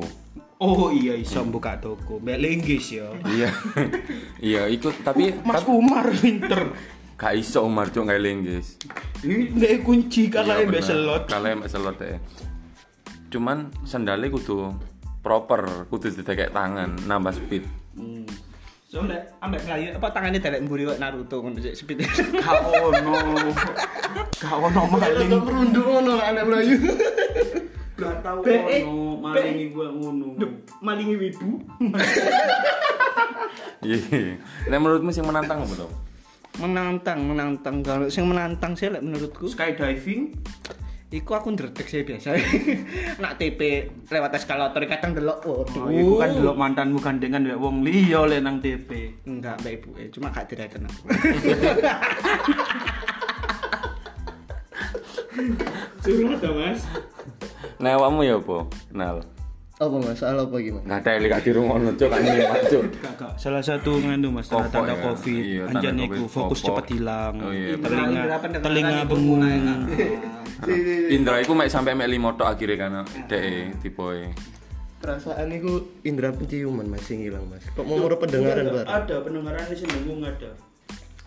[0.63, 2.23] Oh iya iso buka toko.
[2.23, 3.09] Mbak ya.
[3.27, 3.51] Iya.
[4.55, 6.71] iya, ikut tapi Mas tapi Umar pinter.
[7.17, 8.77] Gak iso Umar cuk gawe lenggis.
[9.25, 10.85] Ini nggak kunci kalau Iya, mbak bener.
[10.85, 11.23] selot.
[11.27, 12.21] Kalau mbak selot deh.
[13.33, 14.71] Cuman sandalnya kudu
[15.21, 17.65] proper, kudu didekek tangan, nambah speed.
[18.87, 21.99] Soalnya ambek melayu apa tangannya delek mburi kok Naruto ngono sik speed.
[22.39, 23.13] Gak ono.
[24.39, 25.27] Gak ono maling.
[25.27, 26.77] Tetep merunduk ngono lah anak Melayu.
[27.97, 30.27] Gak tau Be, eh, ono maling gue ngono.
[30.79, 31.49] Malingi wibu.
[33.83, 33.99] Iya.
[34.67, 35.91] Nek menurutmu sing menantang apa tuh?
[36.59, 37.83] Menantang, menantang.
[37.85, 40.33] Kalau sing menantang sih menurutku Skydiving.
[41.07, 42.35] Iku aku ndredeg sih biasa.
[43.23, 45.39] Nak TP lewat eskalator kadang delok.
[45.47, 45.87] Waduh.
[45.87, 49.15] Oh, iku kan delok mantanmu gandengan mbek wong liya le nang TP.
[49.23, 49.91] Enggak, Mbak Ibu.
[50.03, 51.03] Eh, cuma gak direken aku.
[56.03, 56.83] Curhat dong, Mas.
[57.79, 58.59] Nek awakmu ya apa?
[58.91, 59.36] Nal.
[59.77, 60.89] Apa masalah apa gimana?
[60.89, 62.83] Nggak ada yang gak dirungokno cuk kan nyemak cuk.
[62.97, 65.05] Kakak, salah satu nganu Mas Kopok tanda-tanda ya.
[65.05, 65.43] Covid.
[65.45, 67.35] Iya, Anjan tanda iku Covid, fokus cepat hilang.
[67.45, 69.45] Oh, iya, telinga Indra telinga bengung.
[69.45, 69.57] mulai.
[71.21, 74.33] Indra iku mek sampe mek limo tok akhire kan dhek tipe
[74.97, 77.61] Perasaan itu indera penciuman masih ngilang mas.
[77.77, 78.89] Kok mau murah pendengaran baru?
[78.89, 80.51] Ada pendengaran di sini ada.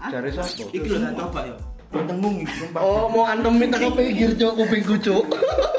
[0.10, 0.74] Cari siapa?
[0.74, 1.58] Iki lho tak coba ya.
[1.94, 2.82] Sumpah.
[2.82, 5.26] Oh mau antem minta ke pinggir cok kupingku cok.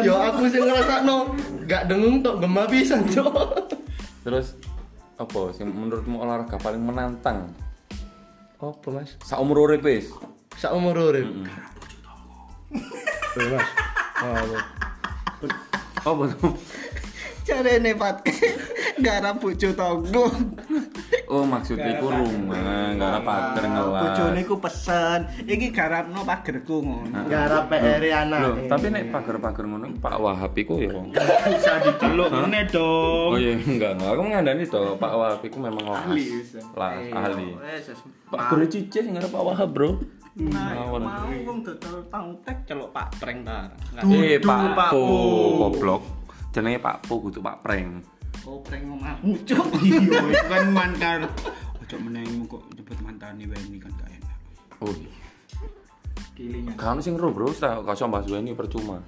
[0.00, 1.36] Yo aku sih ngerasa no
[1.68, 3.68] gak dengung tok gemah pisan cok.
[4.24, 4.56] Terus
[5.20, 7.52] apa sing menurutmu olahraga paling menantang
[8.58, 9.14] Apa Mas?
[9.22, 10.08] saumur urip wis
[10.56, 11.26] Saumur urip.
[13.34, 13.68] Lho, Mas.
[14.22, 14.56] Oh,
[16.02, 16.54] apa tuh
[17.42, 18.22] Carane Pat.
[19.04, 20.30] Garap bojo tonggo.
[21.32, 27.24] Oh maksudnya ku rumah gak ada pager ngelas Bojone ku pesen, iki garapno pagerku ngono.
[27.32, 28.40] garap PR anak.
[28.44, 30.92] Loh, tapi nek pager-pager ngono Pak Wahab iku ya
[31.48, 33.30] Bisa diceluk ngene dong.
[33.32, 34.10] Oh iya enggak, enggak.
[34.12, 36.24] Aku ngandani to Pak Wahab iku memang ahli.
[36.76, 37.48] Lah, ahli.
[38.28, 39.90] Pak Guru Cice sing ngarep Pak Wahab, Bro.
[40.32, 40.96] Nah, mau
[41.44, 43.68] wong dodol tangtek celuk Pak Prank ta.
[44.00, 45.04] Eh, Pak Po,
[45.60, 46.02] goblok.
[46.52, 48.21] Jenenge Pak Po kudu Pak Prank.
[48.42, 49.66] Oh, prank omahmu, Cuk.
[49.86, 51.30] Iya, itu kan mantan.
[51.78, 54.36] Ojo menengmu kok nyebut mantane wae ini kan gak enak.
[54.82, 54.90] Oh.
[54.90, 55.10] iya.
[56.34, 56.74] Kilingan.
[56.74, 57.54] Kan sing ro, Bro.
[57.54, 58.98] Sa kau bahas ini percuma.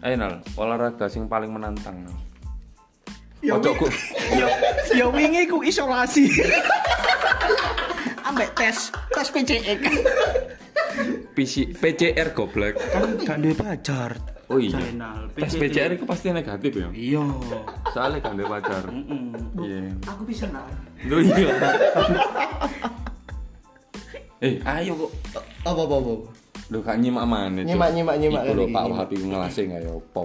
[0.00, 2.08] Ayo Nal, olahraga sing paling menantang.
[2.08, 2.16] Nal.
[3.44, 3.86] Ya Ojo ku.
[4.32, 4.48] Ya
[4.96, 6.32] ya wingi ku isolasi.
[8.24, 9.74] Ambek tes, tes PCE.
[11.36, 12.80] PC, PCR goblok.
[13.28, 14.39] Kan gak pacar.
[14.50, 14.82] Oh iya.
[15.38, 16.90] Tes PCR itu pasti negatif ya.
[16.90, 17.22] Iya.
[17.94, 18.84] Soalnya kan ada pacar.
[19.62, 19.94] Iya.
[20.10, 20.50] Aku bisa.
[21.06, 21.54] Lu iya.
[24.40, 25.12] Eh, ayo kok.
[25.68, 26.14] Apa apa apa.
[26.72, 27.60] Lu kan nyimak mana?
[27.60, 28.90] Nyimak, nyimak, nyimak Iku lho Pak ini.
[28.96, 30.22] Wahab iku ngelase gak ya opo.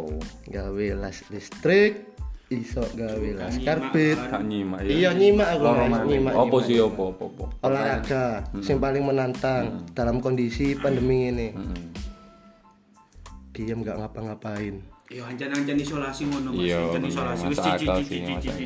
[0.48, 2.16] Gawe las listrik,
[2.48, 4.16] iso gawe las karbit.
[4.16, 4.92] Gak nyimak ya.
[4.96, 5.68] Iya nyimak aku
[6.08, 6.32] nyimak.
[6.40, 6.64] Opo nyimak.
[6.64, 7.44] sih opo opo opo.
[7.60, 11.48] Olahraga sing paling menantang dalam kondisi pandemi ini.
[11.52, 12.05] Heeh.
[13.56, 14.76] Diam gak ngapa-ngapain.
[15.06, 16.66] Iya, anjan-anjan isolasi ngono Mas.
[16.66, 18.28] Iya, bener, isolasi wis masuk cici akal cici sih, cici.
[18.28, 18.66] masuk cici.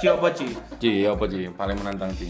[0.00, 0.46] Ci apa Ci?
[0.78, 1.38] Ci, apa Ci?
[1.50, 2.28] Paling menantang Ci.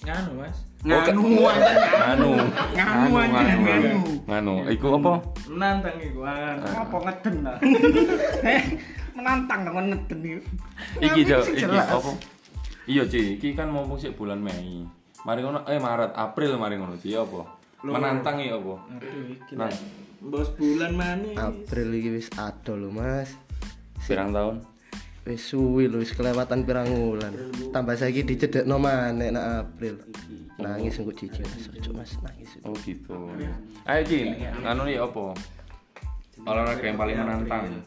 [0.00, 0.56] Nganu, Mas.
[0.80, 2.30] Nganu anjan Nganu.
[2.72, 3.90] Nganu anjan nganu.
[4.24, 4.54] Nganu.
[4.72, 5.12] Iku apa?
[5.50, 6.20] Menantang iku.
[6.24, 6.54] ah.
[6.56, 7.54] Apa ngeden ta?
[8.56, 8.62] Eh,
[9.12, 10.38] menantang dong ngeden iki.
[11.04, 11.90] Iki Jo, sing iki jelas.
[11.92, 12.10] apa?
[12.88, 14.86] Iya Ci, iki kan mumpung sik bulan Mei.
[15.20, 17.59] Mari ngono eh Maret, April mari ngono Ci apa?
[17.80, 18.74] Menantang ya apa?
[18.96, 19.52] Aduh, iki.
[19.56, 19.72] Nah,
[20.20, 21.32] Bos bulan mana?
[21.48, 23.32] April iki wis ado lho Mas.
[24.04, 24.60] pirang tahun?
[25.24, 27.32] Wis suwi lho wis kelewatan pirang wulan.
[27.72, 29.96] Tambah saiki dicedekno maneh nak April.
[30.60, 31.72] Nangis engko cici Mas.
[31.72, 32.52] Ojo Mas nangis.
[32.68, 33.16] Oh gitu.
[33.88, 34.28] Ayo Ci,
[34.60, 35.32] anu nih apa?
[36.44, 37.80] Olahraga yang paling menantang.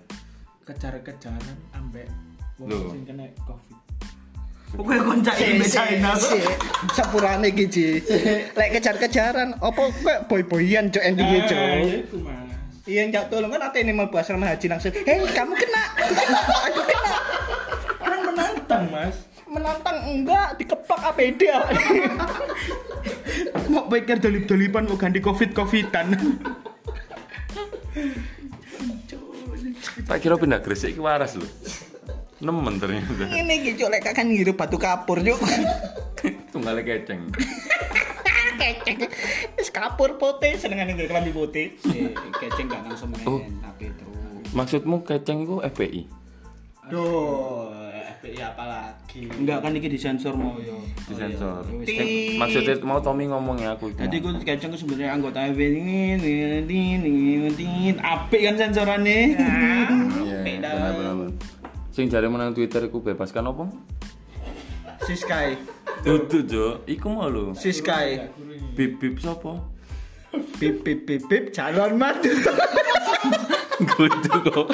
[0.66, 2.10] Kejar-kejaran ambek
[2.58, 2.90] wong Loh.
[2.98, 3.78] sing kena Covid.
[4.74, 6.18] Pokoknya konca ini China.
[6.98, 7.88] Sepurane iki, Ji.
[8.58, 11.62] Lek kejar-kejaran, apa kok boy-boyan cuk endinge cuk.
[11.62, 12.02] iya.
[12.84, 14.92] Iya nggak tolong kan ate ini mau asrama haji langsung.
[14.92, 15.84] Hei kamu kena,
[16.68, 17.16] aku kena.
[18.04, 19.16] Kan menantang, Mas.
[19.48, 21.42] Menantang enggak dikeplak APD.
[23.72, 26.14] Mau pikir dolip-dolipan mau ganti covid-covidan.
[30.04, 31.48] Tak kira pindah Gresik iki waras lho.
[32.44, 33.24] Nemen ternyata.
[33.26, 35.40] Ini gitu lek kan ngirup batu kapur yuk.
[36.52, 37.32] Tunggal keceng.
[38.54, 38.98] Keceng.
[39.56, 41.72] Wis kapur putih senengane nggih kelambi putih.
[41.88, 43.40] Eh, keceng gak langsung main Oh.
[43.62, 44.52] tapi terus.
[44.52, 46.02] Maksudmu keceng itu FPI?
[46.84, 47.72] Duh,
[48.14, 49.24] FPI apa lagi?
[49.26, 50.84] Enggak kan iki disensor mau yo.
[51.08, 51.64] Disensor.
[51.64, 52.04] Oh, iya.
[52.04, 53.88] Eh, Maksudnya mau Tommy ngomong ya aku.
[53.94, 57.12] Jadi gue keceng ku sebenarnya anggota FB ini ini ini
[57.50, 59.20] ini apik kan sensorannya.
[60.22, 61.32] Iya, benar benar.
[61.94, 63.70] Sing jare menang Twitter iku bebaskan apa?
[65.06, 65.62] Siskai.
[66.02, 67.54] Dudu Jo, iku mau lho.
[67.54, 68.34] Siskai.
[68.74, 69.62] Bip bip sapa?
[70.58, 72.34] Bip bip bip bip calon madu.
[73.94, 74.68] Kudu kok.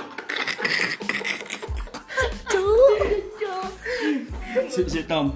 [4.72, 5.36] Si, si Tom.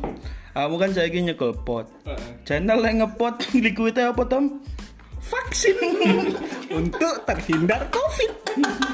[0.55, 1.91] Kamu kan saya nyekel pot.
[2.47, 4.63] Channel yang ngepot liquidnya apa Tom?
[5.19, 5.75] Vaksin
[6.79, 8.31] untuk terhindar Covid.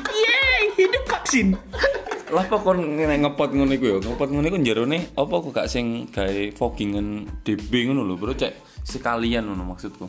[0.09, 1.53] Yeay, hidup vaksin.
[2.29, 3.97] Lah kok kon ngepot ngono iku ya?
[4.05, 8.85] Ngepot ngono iku jerone apa kok gak sing gawe fogingan DB ngono lho, Bro, cek
[8.85, 10.05] sekalian ngono maksudku.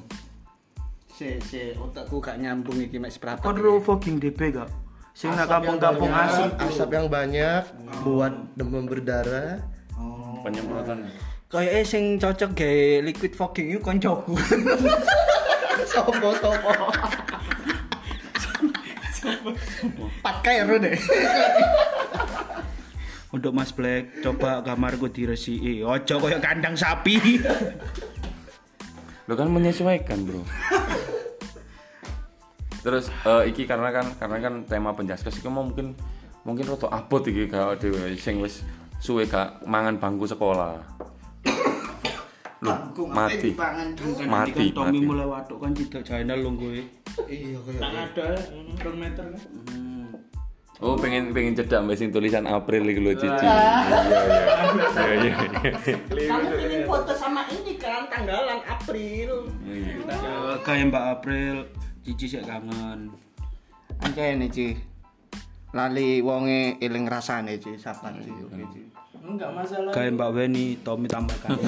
[1.08, 3.40] Si, si, otakku gak nyambung iki mek seberapa.
[3.40, 4.68] Kon ro fogging DB gak?
[5.16, 6.48] Sing nak kampung-kampung asem.
[6.60, 7.64] asap yang banyak
[8.04, 9.64] buat demam berdarah.
[10.44, 11.08] Penyemprotan.
[11.48, 14.36] Kayak sing cocok gawe liquid fogging iku koncoku.
[15.92, 16.72] Sopo sopo.
[20.20, 20.96] Pat kairo deh.
[23.30, 25.86] Untuk Mas Black, coba kamarku diresiki.
[25.86, 27.38] Ojo koyo kandang sapi.
[29.30, 30.42] Lo kan menyesuaikan, Bro.
[32.80, 35.94] Terus eh, iki karena kan karena kan tema penjaskes iki mau mungkin
[36.42, 38.64] mungkin roto abot iki gak dhewe sing wis
[38.98, 40.80] suwe gak mangan bangku sekolah.
[42.60, 42.76] Loh,
[43.08, 43.56] mati.
[43.56, 45.06] Mati, Kan Tommy mati.
[45.08, 46.84] mulai watuk kan tidak channel lo gue.
[47.24, 49.40] Iya Tak ada, mm, rong meter kan.
[50.80, 53.44] Oh, pengen pengen cedak mbak sing tulisan April iku lho Cici.
[53.44, 55.36] Iya iya.
[55.60, 55.96] Iya iya.
[56.08, 59.44] Kamu pengen foto sama ini kan tanggalan April.
[59.60, 60.00] Iya.
[60.08, 61.54] Ya, kayak Mbak April,
[62.00, 63.12] Cici sih kangen.
[64.00, 64.68] Anjay nih Ci.
[65.76, 68.32] Lali wonge eling rasane Ci, sabar Ci.
[69.20, 69.92] Enggak masalah.
[69.92, 71.60] Kayak Mbak Weni, Tommy tambah kangen.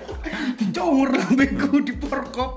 [0.74, 2.56] Congor lambeku di perkop.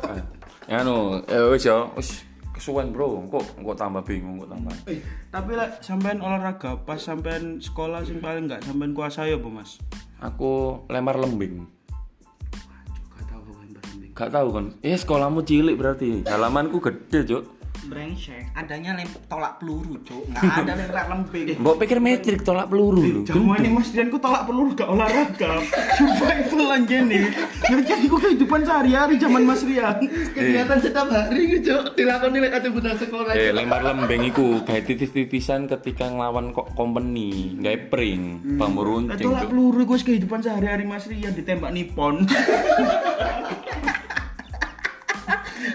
[0.64, 4.74] Ya no, eh wis ya, wis kesuwen bro, kok kok tambah bingung kok tambah.
[4.88, 5.02] Eh,
[5.34, 9.82] tapi lah sampean olahraga pas sampean sekolah sing paling enggak sampean kuasai apa, Mas?
[10.22, 11.66] Aku lempar lembing.
[11.66, 11.74] Kan.
[14.14, 14.66] Gak tahu kan?
[14.86, 16.22] Eh sekolahmu cilik berarti.
[16.30, 17.44] Halamanku gede, Cuk.
[17.84, 20.24] Brengsek, adanya lem tolak peluru, Cuk.
[20.32, 21.46] Enggak ada lempar lembing.
[21.62, 23.22] Mbok pikir metrik tolak peluru lho.
[23.24, 25.60] Jaman ini Mas Dian ku tolak peluru gak olahraga.
[26.00, 27.28] Survival aja nih.
[27.62, 30.00] Ngerti ku kehidupan sehari-hari zaman Mas Rian.
[30.32, 31.84] Kegiatan setiap hari Cuk.
[31.94, 33.32] Dilakoni lek ate budal sekolah.
[33.34, 39.20] Eh lempar lembing iku gawe titis-titisan ketika nglawan kok company, gawe pring, Eh, runcing.
[39.22, 42.24] tolak peluru gue kehidupan sehari-hari Mas Rian ditembak Nippon.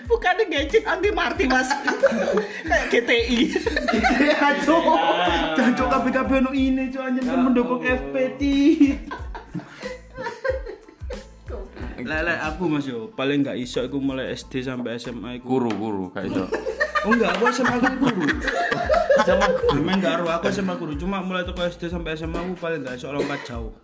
[0.07, 1.69] Bukannya gadget anti marti, Mas.
[2.69, 3.41] Kayak GTI.
[4.21, 4.85] Ya, Cuk.
[5.57, 8.43] Dan Cuk KBKB ono ini anjen kan mendukung FPT.
[11.99, 15.59] Lele aku Mas yo paling gak iso aku mulai SD sampai SMA iku.
[15.59, 16.47] Guru, guru, gak iso.
[17.05, 18.27] Oh enggak, aku SMA aku guru.
[19.27, 20.93] Sama guru enggak aru aku SMA guru.
[20.95, 23.75] Cuma mulai toko SD sampai SMA aku paling gak iso lompat jauh.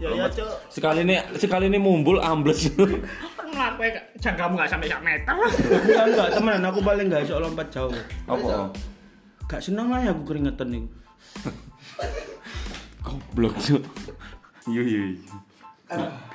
[0.00, 0.48] Ya ya, Cuk.
[0.70, 2.66] Sekali ini sekali ini mumbul ambles.
[3.52, 3.84] Kenapa
[4.16, 5.28] jangkamu enggak sampai 1 meter?
[5.28, 7.92] Enggak enggak temenan aku paling gak iso lompat jauh.
[8.24, 8.72] Apa?
[9.44, 10.84] Gak seneng lah ya aku keringetan nih.
[13.04, 13.82] Goblok, Cuk.
[14.70, 15.04] Yo yo.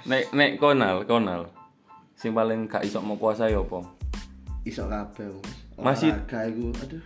[0.05, 1.49] Nek nek konal, konal.
[2.13, 3.81] Sing paling gak iso mau kuasai apa?
[4.61, 5.25] Iso kabeh,
[5.79, 5.97] Mas.
[5.97, 6.65] Masih- Olahraga iku.
[6.85, 7.01] Aduh.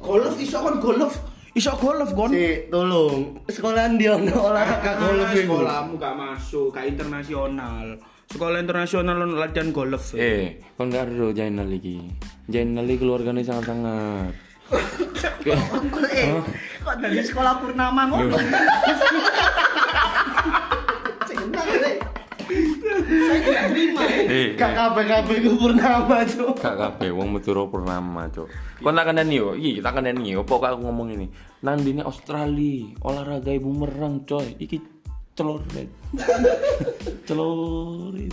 [0.00, 1.14] Golf iso kon golf.
[1.52, 2.32] Iso golf kon.
[2.32, 3.36] Si, tolong.
[3.50, 5.60] Sekolahan dia olahraga golf iku.
[5.60, 7.86] sekolahmu gak masuk, gak internasional.
[8.30, 10.14] Sekolah internasional latihan golf.
[10.14, 11.98] Eh, kon gak ero Jainal iki.
[12.46, 14.30] Jainal iki keluargane sangat-sangat.
[15.50, 16.30] Eh,
[16.86, 18.38] kok dari sekolah purnama ngono?
[21.26, 21.96] Senang, Rek.
[23.10, 24.02] Saya tidak terima.
[24.06, 26.54] Eh, Gak kabeh-kabeh iku purnama, Cuk.
[26.62, 28.46] Kak kabeh wong Madura purnama, Cuk.
[28.78, 31.26] Kon tak kandani yo, iki tak kandani yo, apa aku ngomong ini.
[31.66, 34.54] Nang dine Australia, olahraga ibu merang, coy.
[34.54, 34.99] Iki
[35.34, 35.62] celor.
[35.72, 35.88] itu.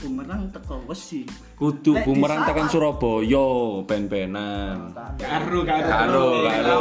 [0.08, 1.26] Bumerang teko wesi.
[1.58, 2.68] Kudu bumerang tekan.
[2.68, 3.48] Surabaya,
[3.86, 4.94] ben-benan.
[5.18, 5.88] Karo karo.
[5.88, 6.76] Karo, karo,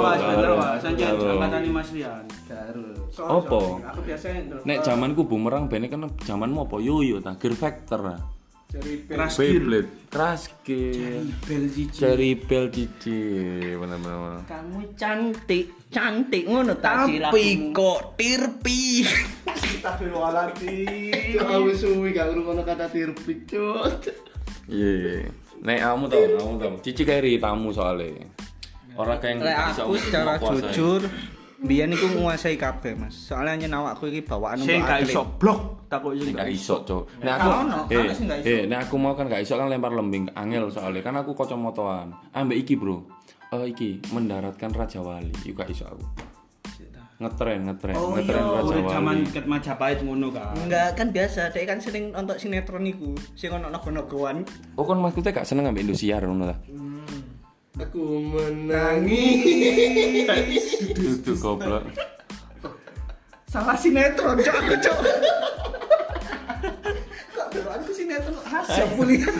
[0.96, 1.38] karo.
[1.40, 1.90] bener Mas.
[1.92, 2.24] Rian.
[2.48, 2.84] Karo.
[3.12, 4.64] Terus.
[4.64, 6.76] Nek zamanku bumerang bene kan zamanmu apa?
[6.80, 8.35] Yoyo ta, Gear Factor.
[8.70, 8.82] Gear.
[9.30, 10.50] Beyblade, Crash.
[11.92, 13.18] Cherry Bell Cici,
[13.76, 14.42] bener-bener.
[14.48, 19.06] Kamu cantik, cantik ngono ta Tapi kok tirpi.
[19.46, 21.40] Astagfirullahaladzim.
[21.40, 24.10] Aku suwi gak ngrungokno kata tirpik, Cuk.
[24.66, 25.30] Iya.
[25.62, 26.74] Nek kamu tau, kamu tau.
[26.82, 28.26] Cici kayak tamu soalnya.
[28.96, 30.72] Orang kayak bisa aku secara menguasai.
[30.72, 31.02] jujur
[31.56, 33.16] Biyen iku nguasai kabeh, Mas.
[33.16, 35.08] Soalnya nyen awakku iki bawaan Sing gak atlet.
[35.12, 37.02] iso blok takut sing gak iso, Cok.
[37.20, 37.48] Nek aku
[37.88, 38.10] eh,
[38.42, 42.14] eh, nek aku mau kan gak iso kan lempar lembing angel soalnya kan aku kacamataan.
[42.32, 43.06] Ambek iki, Bro.
[43.48, 45.30] Eh iki mendaratkan Raja Wali.
[45.42, 46.02] Iku gak iso aku.
[47.16, 48.52] Ngetren, ngetren, Oh, ngetren iya.
[48.52, 49.32] Raja Urip zaman Wali.
[49.32, 50.52] ket Majapahit ngono kan.
[50.58, 54.44] Enggak kan biasa, dek kan sering nonton sinetron iku, sing ono nogo-nogoan.
[54.76, 56.56] Oh kan maksudnya gak seneng ambek Indosiar ngono ta.
[57.78, 58.04] Aku
[59.56, 60.76] menangis.
[60.92, 61.88] Dudu goblok.
[63.46, 64.98] Salah sinetron, cok aku cok.
[68.62, 69.28] Hasil kuliah.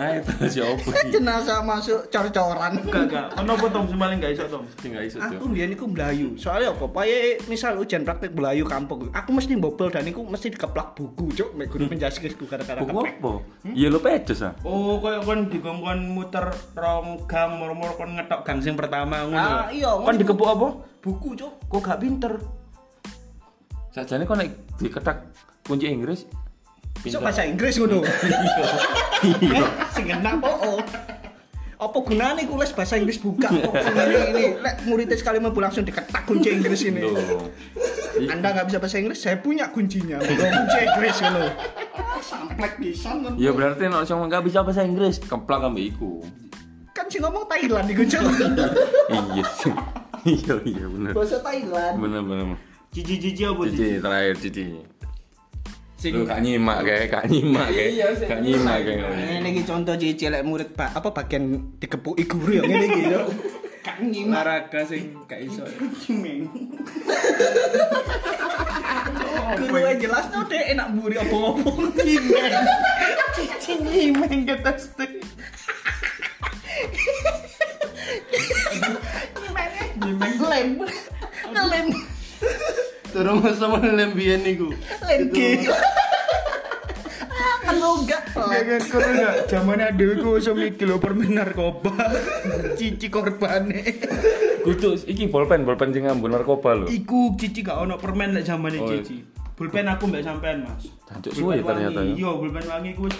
[0.00, 1.12] Ayo ta siapa iki?
[1.12, 2.72] Jenazah masuk cor-coran.
[2.88, 3.36] Gak gak.
[3.36, 4.64] Ono apa Tom sing paling gak iso Tom?
[4.80, 5.20] Sing gak iso.
[5.20, 6.40] Aku mbiyen iku mlayu.
[6.40, 6.88] Soalnya apa?
[6.88, 9.12] Paye misal ujian praktek mlayu kampung.
[9.12, 11.52] Aku mesti bobol dan iku mesti dikeplak buku, cok.
[11.52, 13.44] Mek guru penjaskesku gara-gara Buku apa?
[13.76, 14.56] Iya lo pedes ah.
[14.64, 19.36] Oh, koyo kon dikongkon muter rong gang moro-moro kon ngetok gang sing pertama ngono.
[19.36, 20.68] Ah, iya, Kon dikepuk apa?
[21.04, 21.68] Buku, cok.
[21.68, 22.40] Kok gak pinter?
[23.92, 24.48] Sajane kok nek
[24.80, 25.28] diketak
[25.68, 26.24] kunci Inggris
[26.98, 27.20] Pinter.
[27.22, 28.00] bahasa Inggris ngono.
[29.20, 30.48] Eh, Sing enak po.
[30.48, 30.80] oh.
[31.80, 33.72] Apa gunanya ku les bahasa Inggris buka kok
[34.32, 34.52] ini
[34.84, 37.00] muridnya sekali mau langsung diketak kunci Inggris ini.
[38.28, 40.20] Anda nggak bisa bahasa Inggris, saya punya kuncinya.
[40.20, 41.48] Kunci Inggris ngono.
[42.20, 43.32] Samplek pisan kan.
[43.36, 46.20] Ya berarti nek sing nggak bisa bahasa Inggris, keplak ambek iku.
[46.92, 48.24] Kan sing ngomong Thailand iku, Cok.
[49.08, 49.44] Iya.
[49.56, 49.72] sih.
[50.28, 51.12] Iya iya bener.
[51.16, 51.96] Bahasa Thailand.
[51.96, 52.60] Bener bener.
[52.92, 53.76] Cici-cici apa Cici?
[53.80, 54.64] Cici terakhir Cici
[56.00, 60.16] sing kak nyimak kayak kak nyimak kayak iya, kak nyimak kayak ini lagi contoh jadi
[60.16, 60.96] celek murid pak.
[60.96, 63.20] Apa bagian dikepuk guru yang ini gitu
[63.84, 64.40] kak nyimak.
[64.40, 65.60] Naraka sing gak iso.
[69.60, 71.68] Guru yang jelas tuh deh enak buri apa-apa.
[72.00, 72.64] Nyimeng
[73.36, 75.20] Cici nyimeng ke tes teh.
[80.00, 80.80] Nyimeng
[83.10, 84.70] Turun masa mana lembian niku.
[85.06, 85.66] Lem G.
[87.60, 88.22] Kan enggak.
[88.34, 91.90] Kan kono enggak zamane dhewe ku iso mikir lho permen narkoba.
[92.78, 93.82] Cici korbane.
[94.62, 96.86] Kudu iki bolpen, bolpen sing ngambun narkoba lho.
[96.90, 99.40] Iku cici gak ono permen lek zamane Oh, cici.
[99.60, 100.88] Pulpen aku mbak sampean, Mas.
[101.36, 102.16] Suwe ternyata ya.
[102.16, 103.12] Iya, pulpen wangi ku wis.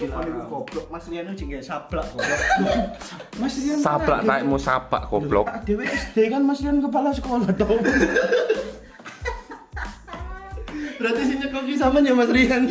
[0.48, 2.40] Goblok Mas Rian itu jengkel sablak goblok.
[3.44, 5.52] Mas Rian Saplak taekmu sapak goblok.
[5.68, 7.76] Dhewe SD kan Mas Rian kepala sekolah tau.
[11.00, 12.68] Berarti si nyekoki sama ya Mas Rian.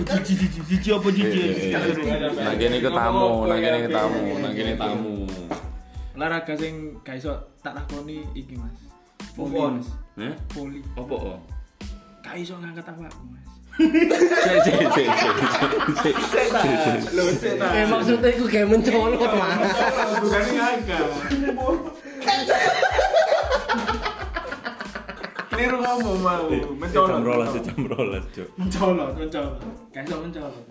[0.00, 1.68] Cici, cici, cici, apa cici?
[1.68, 2.28] Iya, iya, iya.
[2.32, 5.28] Lagi ini ketamu, lagi ini ketamu, lagi ini tamu.
[6.16, 7.28] Olahraga sing guys,
[7.60, 8.80] tak lakoni iki Mas.
[9.36, 9.84] Pohon,
[10.48, 10.80] Poli.
[10.96, 11.38] Apa kok?
[12.24, 13.40] Gak iso ngangkat awakmu
[16.00, 16.16] cek.
[17.76, 19.60] Eh maksudnya aku kayak mencolot mas.
[20.20, 21.04] Bukan ngangkat.
[25.60, 26.44] Keliru ngomong mau.
[26.48, 27.08] Mencolot.
[27.12, 28.48] Jam rolas, jam rolas, Cuk.
[28.56, 29.54] Mencolot, mencolot.
[29.92, 30.64] Iso mencolot.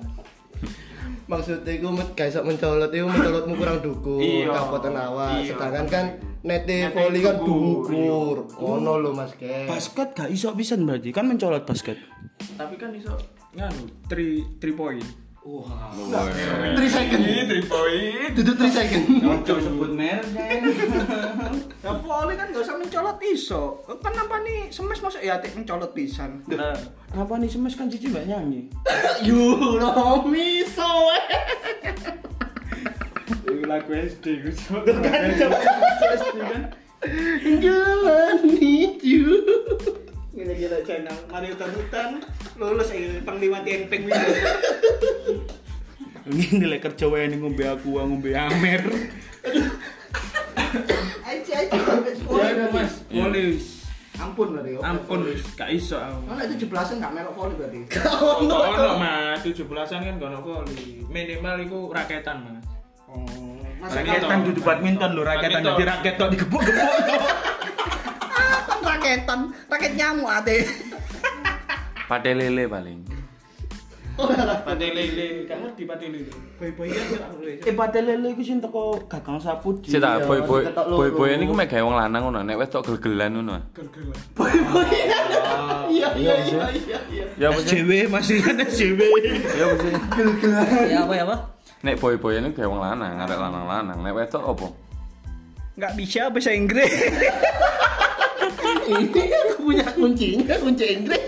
[1.30, 4.50] Maksudnya aku met gak iso mencolot itu mencolotmu kurang dukur, Iya.
[4.50, 5.46] kapoten awak.
[5.46, 5.54] Iya.
[5.54, 6.06] Sedangkan kan
[6.42, 8.58] nete volley kan dukur, dukur.
[8.58, 9.70] Ono lho Mas Ke.
[9.70, 12.02] Basket gak iso pisan berarti kan mencolot basket.
[12.58, 13.14] Tapi kan iso
[13.54, 15.06] nganu 3 3 point.
[15.50, 15.66] Wah.
[16.78, 17.22] 3 second.
[17.26, 18.30] 3 point.
[18.38, 19.04] Duduk 3 second.
[19.26, 20.62] Ojo sebut merek kan.
[21.86, 23.82] Ya volley kan gak usah mencolot iso.
[24.04, 26.46] Kan nampak nih semes masuk ya atik mencolot pisan.
[26.46, 26.78] Nah,
[27.18, 28.70] Apa nih semes kan cici mbak nyanyi?
[29.26, 30.86] Yu Romi so.
[33.50, 34.54] ini lagu SD gue
[37.66, 39.26] Kan nicu.
[40.40, 42.10] Gila-gila channel Mario Tanutan
[42.56, 44.32] lulus aja panglima tiempeng gitu.
[46.26, 48.88] Ini nilai kerja wae ning ngombe aku ngombe Amer.
[51.22, 51.84] Aji aji Ya
[52.56, 53.26] udah Mas, Iya.
[53.26, 53.60] volley.
[54.16, 54.72] Ampun berarti.
[54.76, 54.84] oke.
[54.86, 56.24] Ampun wis gak iso aku.
[56.42, 57.80] Itu jeblasan gak melok volley berarti.
[58.40, 61.04] Ono ono Mas, 17-an kan gak ono volley.
[61.06, 62.64] Minimal iku raketan Mas.
[63.08, 65.76] Oh, Raketan duduk badminton lho, raketan Badminton.
[65.76, 66.88] di raket tok digebuk-gebuk.
[69.10, 70.58] kan raketan, raket nyamuk ate.
[72.10, 73.00] Pate lele paling.
[74.68, 76.32] Pate lele, gak ngerti pate lele.
[76.60, 79.90] Boy-boy kan aku Eh padahal lele iku sing teko gagang sapu di.
[79.90, 81.00] Sik tak boy boy ketok loro.
[81.02, 83.58] boy boy niku mek gawe wong lanang ngono, nek wis tok gel-gelan ngono.
[83.74, 84.06] Gerger.
[85.90, 87.00] Iya iya iya iya.
[87.10, 87.26] iya.
[87.40, 87.82] Ya apa sih?
[87.82, 89.02] SJW masih ada SJW.
[89.58, 89.94] Ya apa sih?
[90.92, 91.38] Ya apa ya apa?
[91.82, 93.98] Nek boy boy ini gawe wong lanang, arek lanang-lanang.
[94.04, 94.68] Nek wedok apa?
[95.80, 96.92] Nggak bisa bahasa Inggris.
[98.90, 101.24] Ini aku punya kuncinya, kunci Inggris.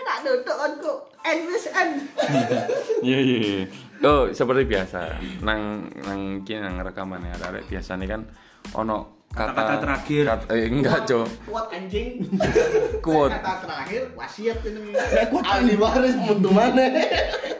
[0.00, 0.92] Tak duduk aku.
[1.20, 1.44] And.
[3.04, 3.38] Iya iya.
[3.38, 3.62] iya.
[4.00, 5.20] Oh, seperti biasa.
[5.40, 8.24] Nang nang iki nang rekaman ya, arek biasane kan
[8.72, 10.22] ono kata Kata-kata terakhir.
[10.26, 11.26] kat- eh, enggak, Cok.
[11.44, 12.24] Kuat anjing.
[12.98, 13.30] Quote.
[13.30, 14.96] Kata terakhir wasiat ini.
[14.96, 16.84] Lekot Ahli waris mutu mana?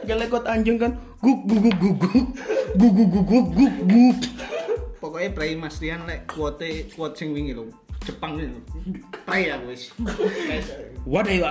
[0.01, 2.27] Ya lekot anjing kan guk guk guk guk
[2.75, 4.17] guk guk guk guk guk.
[4.97, 7.69] Pokoknya pray Mas Rian lek quote quote sing wingi lho.
[8.01, 8.59] Jepang itu.
[9.25, 9.93] Pray aku wis.
[11.05, 11.45] What are you?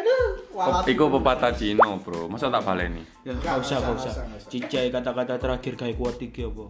[0.00, 0.24] Aduh,
[0.56, 0.84] walat.
[0.88, 2.28] Iku pepatah Cina, Bro.
[2.32, 3.04] Masa tak baleni?
[3.24, 4.12] Ya, gak usah, gak usah.
[4.48, 6.68] Cicai kata-kata terakhir kayak kuat iki apa?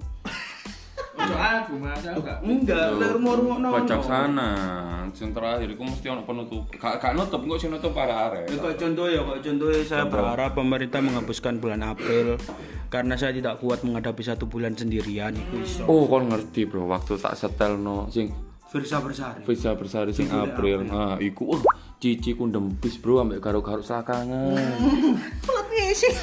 [1.34, 2.38] Aku Mas, aku gak.
[2.42, 3.68] Enggak, no.
[3.70, 4.50] Kocok sana.
[5.10, 6.66] Sing terakhir iku mesti ono penutup.
[6.74, 8.50] Gak gak nutup, kok sing nutup para arek.
[8.50, 12.38] Ya, kok contoh ya, kok contoh ya, saya berharap pemerintah menghapuskan bulan April
[12.90, 15.82] karena saya tidak kuat menghadapi satu bulan sendirian iku iso.
[15.86, 16.90] Oh, kon ngerti, Bro.
[16.90, 19.42] Waktu tak setel no sing Versa bersari.
[19.42, 20.86] Visa bersari sing April.
[20.86, 21.62] Nah, iku uh,
[21.98, 24.54] cici ku ndempis, Bro, ambek karo-karo selakangan.
[25.42, 26.14] Pelat ngising.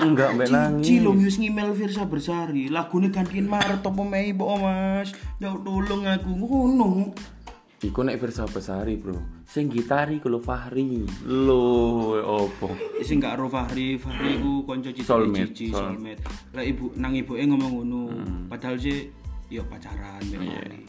[0.00, 0.84] Enggak ambek nangis.
[0.88, 5.12] Cici lo wis ngemail Versa bersari, lagune gantiin Maret apa Mei po Mas.
[5.36, 7.12] Ya tolong aku ngono.
[7.80, 9.16] Iku nek Versa Besari, Bro.
[9.48, 11.00] Sing gitari ku lho Fahri.
[11.24, 11.64] Lho,
[12.20, 12.76] opo?
[13.00, 16.20] Sing gak ro Fahri, Fahri ku kanca cici cici soul- soulmate.
[16.52, 18.00] Lah ibu nang ibuke ngomong ngono.
[18.52, 19.08] Padahal sih
[19.48, 20.52] ya pacaran mbek Iya.
[20.60, 20.80] Fahri.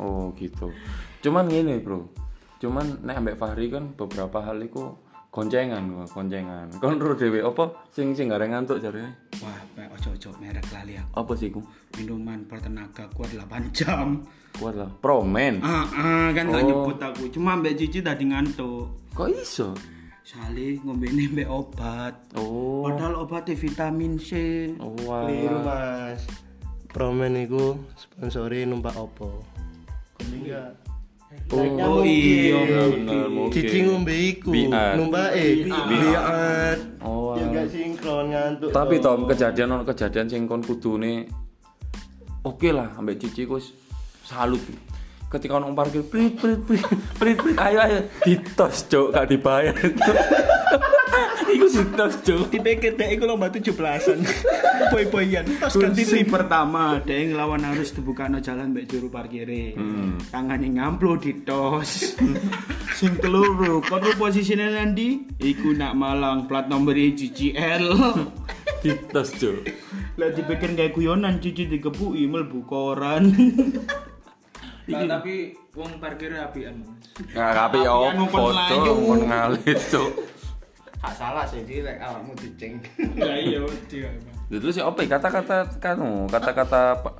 [0.00, 0.72] Oh, gitu.
[1.20, 2.08] Cuman ngene, Bro.
[2.64, 4.96] Cuman nek ambek Fahri kan beberapa hal iku
[5.38, 6.66] goncengan, gua, goncengan.
[6.82, 9.14] Kon ro dhewe apa sing sing gareng ngantuk jarene?
[9.38, 11.14] Wah, Pak, ojo-ojo merek lali aku.
[11.14, 11.62] Apa sih iku?
[11.94, 14.26] Minuman bertenaga kuat 8 jam.
[14.58, 14.90] Kuat lah.
[14.98, 15.62] Promen.
[15.62, 16.66] Ah, ah kan tak Oh.
[16.66, 17.30] nyebut aku.
[17.30, 19.14] Cuma mbak Cici tadi ngantuk.
[19.14, 19.78] Kok iso?
[20.26, 22.14] Sale ngombene mbek obat.
[22.34, 22.82] Oh.
[22.90, 24.30] Padahal obatnya vitamin C.
[24.82, 26.10] Oh, Keliru wah.
[26.10, 26.26] mas
[26.90, 29.44] Promen iku sponsori numpak opo
[30.18, 30.74] Enggak
[31.48, 32.60] Oh iya.
[32.92, 33.56] bener mungkin.
[33.56, 37.32] Cici ngombe iku eh biat Oh.
[37.38, 39.16] Ya gak sinkron ngantuk Tapi toh.
[39.16, 41.28] Tom kejadian ono kejadian sing kon kudune
[42.44, 43.72] oke lah ambek cici ku wis
[44.26, 44.60] salut.
[45.28, 46.84] Ketika ono parkir prit prit prit
[47.20, 49.72] prit prit ayo ayo ditos cuk gak dibayar.
[51.78, 52.50] Ditos cuk.
[52.50, 54.18] Dipikir dek iku lomba 17-an.
[54.90, 55.46] Boy-boyan.
[55.62, 56.26] Tos ganti tim.
[56.26, 59.78] pertama, dia ngelawan harus dibukano jalan mbek juru parkire.
[60.34, 62.18] Tangannya ngamplo di tos.
[62.98, 65.22] Sing keloro, kon posisine nanti?
[65.38, 67.86] Iku nak Malang, plat nomor GGL.
[68.82, 69.62] Ditos cuk.
[70.18, 73.30] Lah dipikir kayak guyonan cici dikepuki mlebu koran.
[74.88, 76.80] Nah, tapi wong parkir apian
[77.36, 78.92] Apian ngomong foto layu.
[79.04, 80.10] kon ngalit cuk.
[80.98, 82.82] Hak salah sih di lek awakmu diceng.
[83.18, 84.10] ya iya dia
[84.50, 87.18] Terus ya ya, kata-kata kanu, kata-kata apa-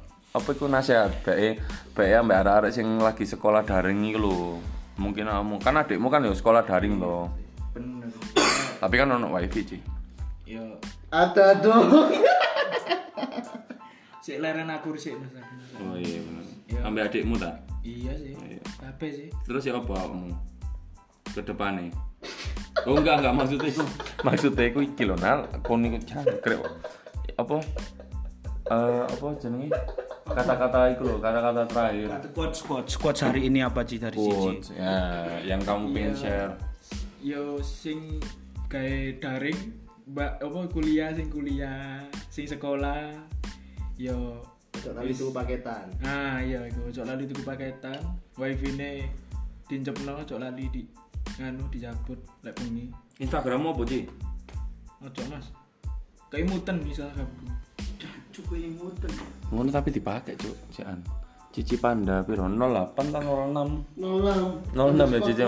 [0.50, 1.56] iku nasihat bae
[1.94, 4.58] bae ambek arek-arek sing lagi sekolah daring iki lho.
[4.98, 7.30] Mungkin kamu kan adikmu kan ya sekolah daring loh.
[7.70, 8.10] bener
[8.82, 9.80] Tapi kan ono wifi sih.
[10.48, 10.62] ya
[11.12, 11.88] Ada dong
[14.24, 15.30] si leren aku sih mas.
[15.78, 16.44] Oh iya bener.
[16.68, 16.80] Iya.
[16.84, 17.54] Ambek adikmu tak?
[17.86, 18.34] iya sih
[18.84, 20.28] apa sih Terus ya apa kamu
[21.32, 22.07] ke?
[22.88, 23.84] Oh enggak enggak maksudnya itu
[24.24, 26.60] maksudnya itu iki lho nal kon iku jangkrik.
[27.36, 27.60] Apa?
[28.72, 29.68] Eh apa jenenge?
[30.28, 32.08] Kata-kata itu loh, kata-kata terakhir.
[32.32, 34.28] Quotes quotes quotes hari ini apa sih dari cici?
[34.28, 34.96] Quotes, ya,
[35.44, 36.52] yang kamu pengen share.
[37.18, 38.22] yo sing
[38.70, 39.58] kayak daring
[40.06, 41.98] mbak apa kuliah sing kuliah
[42.30, 43.10] sing sekolah
[43.98, 44.38] yo
[44.78, 47.98] Tapi itu paketan ah iya iku ojo lali tuku paketan
[48.38, 49.10] wifi ne
[49.66, 50.86] dincepno ojo lali di
[51.38, 52.90] nganu dicabut lek bengi
[53.22, 54.02] Instagrammu apa sih?
[54.98, 55.46] ojo mas
[56.30, 57.46] kayak muten bisa kabku
[58.38, 59.10] Cukup imutan.
[59.50, 61.02] Ngono tapi dipakai cuk, cian.
[61.50, 62.46] Cici Panda piro?
[62.46, 63.98] 08 kan 06.
[63.98, 65.42] 06 06 ya Cici.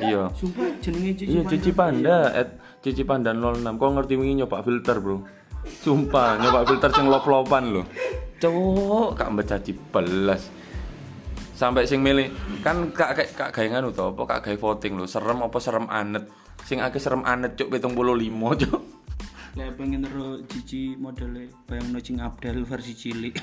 [0.00, 0.22] Iya.
[0.32, 1.28] Sumpah jenenge cici.
[1.36, 2.48] Iya Cici Panda, at
[2.80, 3.76] Cici Panda 06.
[3.76, 5.20] Kok ngerti wingi nyoba filter, Bro?
[5.84, 7.82] Sumpah, nyoba filter sing lop-lopan lho.
[8.40, 9.56] Cuk, kak baca
[9.92, 10.48] belas.
[11.60, 12.32] Sampai sing milih
[12.64, 15.84] kan kak kak kak gawe nganu to, apa kak gawe voting lho, serem apa serem
[15.92, 16.24] anet.
[16.64, 17.92] Sing akeh serem anet cuk 75
[18.64, 18.80] cuk.
[19.50, 23.36] Lah pengen ro cici modele bayang Cing Abdel versi cilik.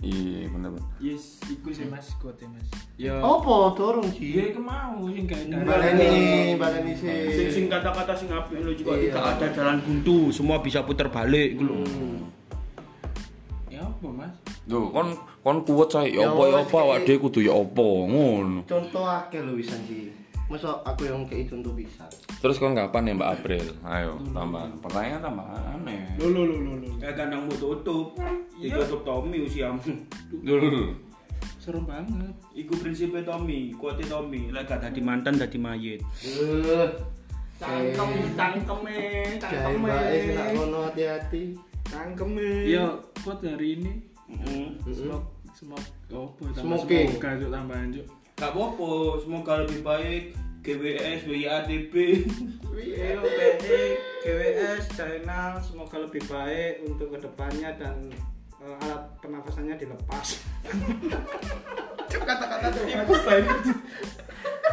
[0.00, 0.88] Iya, bener bener.
[0.96, 2.64] yes iku sih mas kuatnya mas
[2.96, 4.48] yo Apa dorong ya sih?
[4.48, 6.12] iku mau sing kayak daring Baleni,
[6.56, 7.48] baleni Sing sih.
[7.52, 9.12] sing kata-kata sing apik lho juga Iya.
[9.12, 11.84] tidak ada jalan buntu, semua bisa putar balik iku lho.
[13.68, 14.32] ya apa mas
[14.64, 17.52] Duh, kon kon kuat saya ya Ya apa ya apa awak kayak- dhewe kudu ya
[17.54, 18.58] apa ngono.
[18.64, 20.12] Contoh akeh lho bisa sih.
[20.50, 22.04] Masa aku yang kayak contoh bisa.
[22.42, 23.64] Terus kon kapan ya Mbak April?
[23.80, 24.66] Ayo, tambah.
[24.82, 26.02] Pertanyaan tambah aneh.
[26.18, 28.18] lo lo lo lo lo Ya kandang mau tutup.
[28.58, 29.80] Ditutup Tommy usiamu.
[30.42, 30.92] Dulu.
[31.60, 34.48] serem banget Iku prinsipnya Tommy, kuatnya Tommy.
[34.48, 36.00] Lah gak dadi mantan dadi mayit.
[36.24, 36.88] Eh,
[37.60, 38.64] Cangkem, sing
[40.32, 41.52] nak kono hati-hati.
[41.84, 42.70] cangkeme.
[42.70, 42.86] ya
[43.20, 43.92] kuat hari ini
[44.30, 44.66] Heeh.
[44.94, 45.84] smoke smoke
[46.54, 47.08] Smoking.
[47.18, 48.06] semoga cuk tambahan cuk
[48.40, 50.24] Gak apa-apa, semoga lebih baik
[50.64, 51.92] GWS, WIADB.
[52.72, 53.66] WIOPD,
[54.24, 57.96] GWS, China, semoga lebih baik untuk ke depannya dan
[58.64, 60.40] eh, alat pernafasannya dilepas.
[62.12, 62.88] Cuk kata-kata tuh.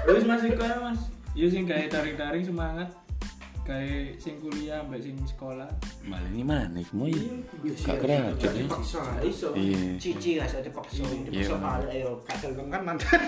[0.08, 1.02] terus mas iku ae, mas
[1.36, 2.88] yo sing gawe taring-taring semangat
[3.68, 5.68] gawe sing kuliah mbak sing sekolah
[6.08, 6.88] Malah ini mana nih?
[6.96, 7.20] Mau ya?
[7.84, 8.48] Gak keren aja.
[8.48, 9.52] Dipaksa, iso.
[9.52, 10.00] Iya.
[10.00, 11.60] Cici lah saya dipaksa, dipaksa Iya.
[11.60, 13.20] balik ayo kadal kan mantan.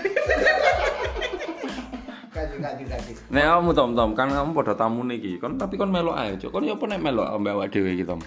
[3.30, 6.50] Nek kamu Tom Tom kan kamu pada tamu nih Kon tapi kon melok aja cok.
[6.56, 8.20] Kon ya apa nek melok ambek awak dhewe iki Tom?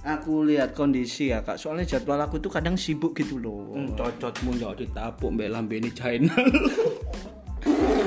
[0.00, 3.76] Aku lihat kondisi ya kak, soalnya jadwal aku tuh kadang sibuk gitu loh.
[3.76, 6.32] Hmm, cocotmu ya ditapuk mbak lambe ini China.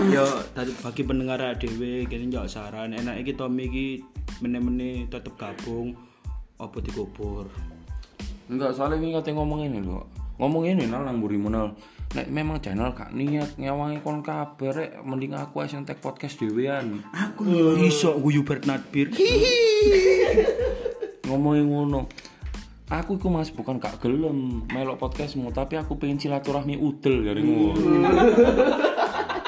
[0.10, 0.26] Yo,
[0.58, 3.88] tadi bagi pendengar ADW kene njok saran enak iki Tommy iki
[4.42, 5.94] meneh-meneh tetep gabung
[6.58, 7.48] apa dikubur.
[8.50, 10.02] Enggak, soalnya ini katanya ngomong ini lho.
[10.42, 11.78] Ngomong ini nal nang burimu nal.
[12.14, 17.02] Nek memang channel gak niat nyawangi kon kabeh rek mending aku sing tek podcast dhewean.
[17.14, 19.14] Aku yo iso guyu Bernard Bir.
[21.30, 22.10] Ngomongin ngono.
[22.90, 27.82] Aku iku Mas bukan gak gelem melok podcastmu, tapi aku pengen silaturahmi udel dari ngono.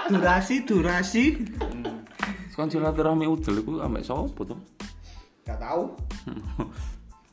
[0.06, 1.26] Durasi durasi.
[2.54, 4.56] Sekarang silaturahmi udel iku ambek sapa to?
[5.46, 5.84] Gak tahu.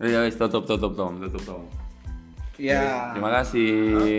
[0.02, 1.62] Ya wis tutup tutup Tom, tutup Tom.
[2.58, 3.14] Ya.
[3.14, 3.70] Terima kasih.
[4.02, 4.18] Oke,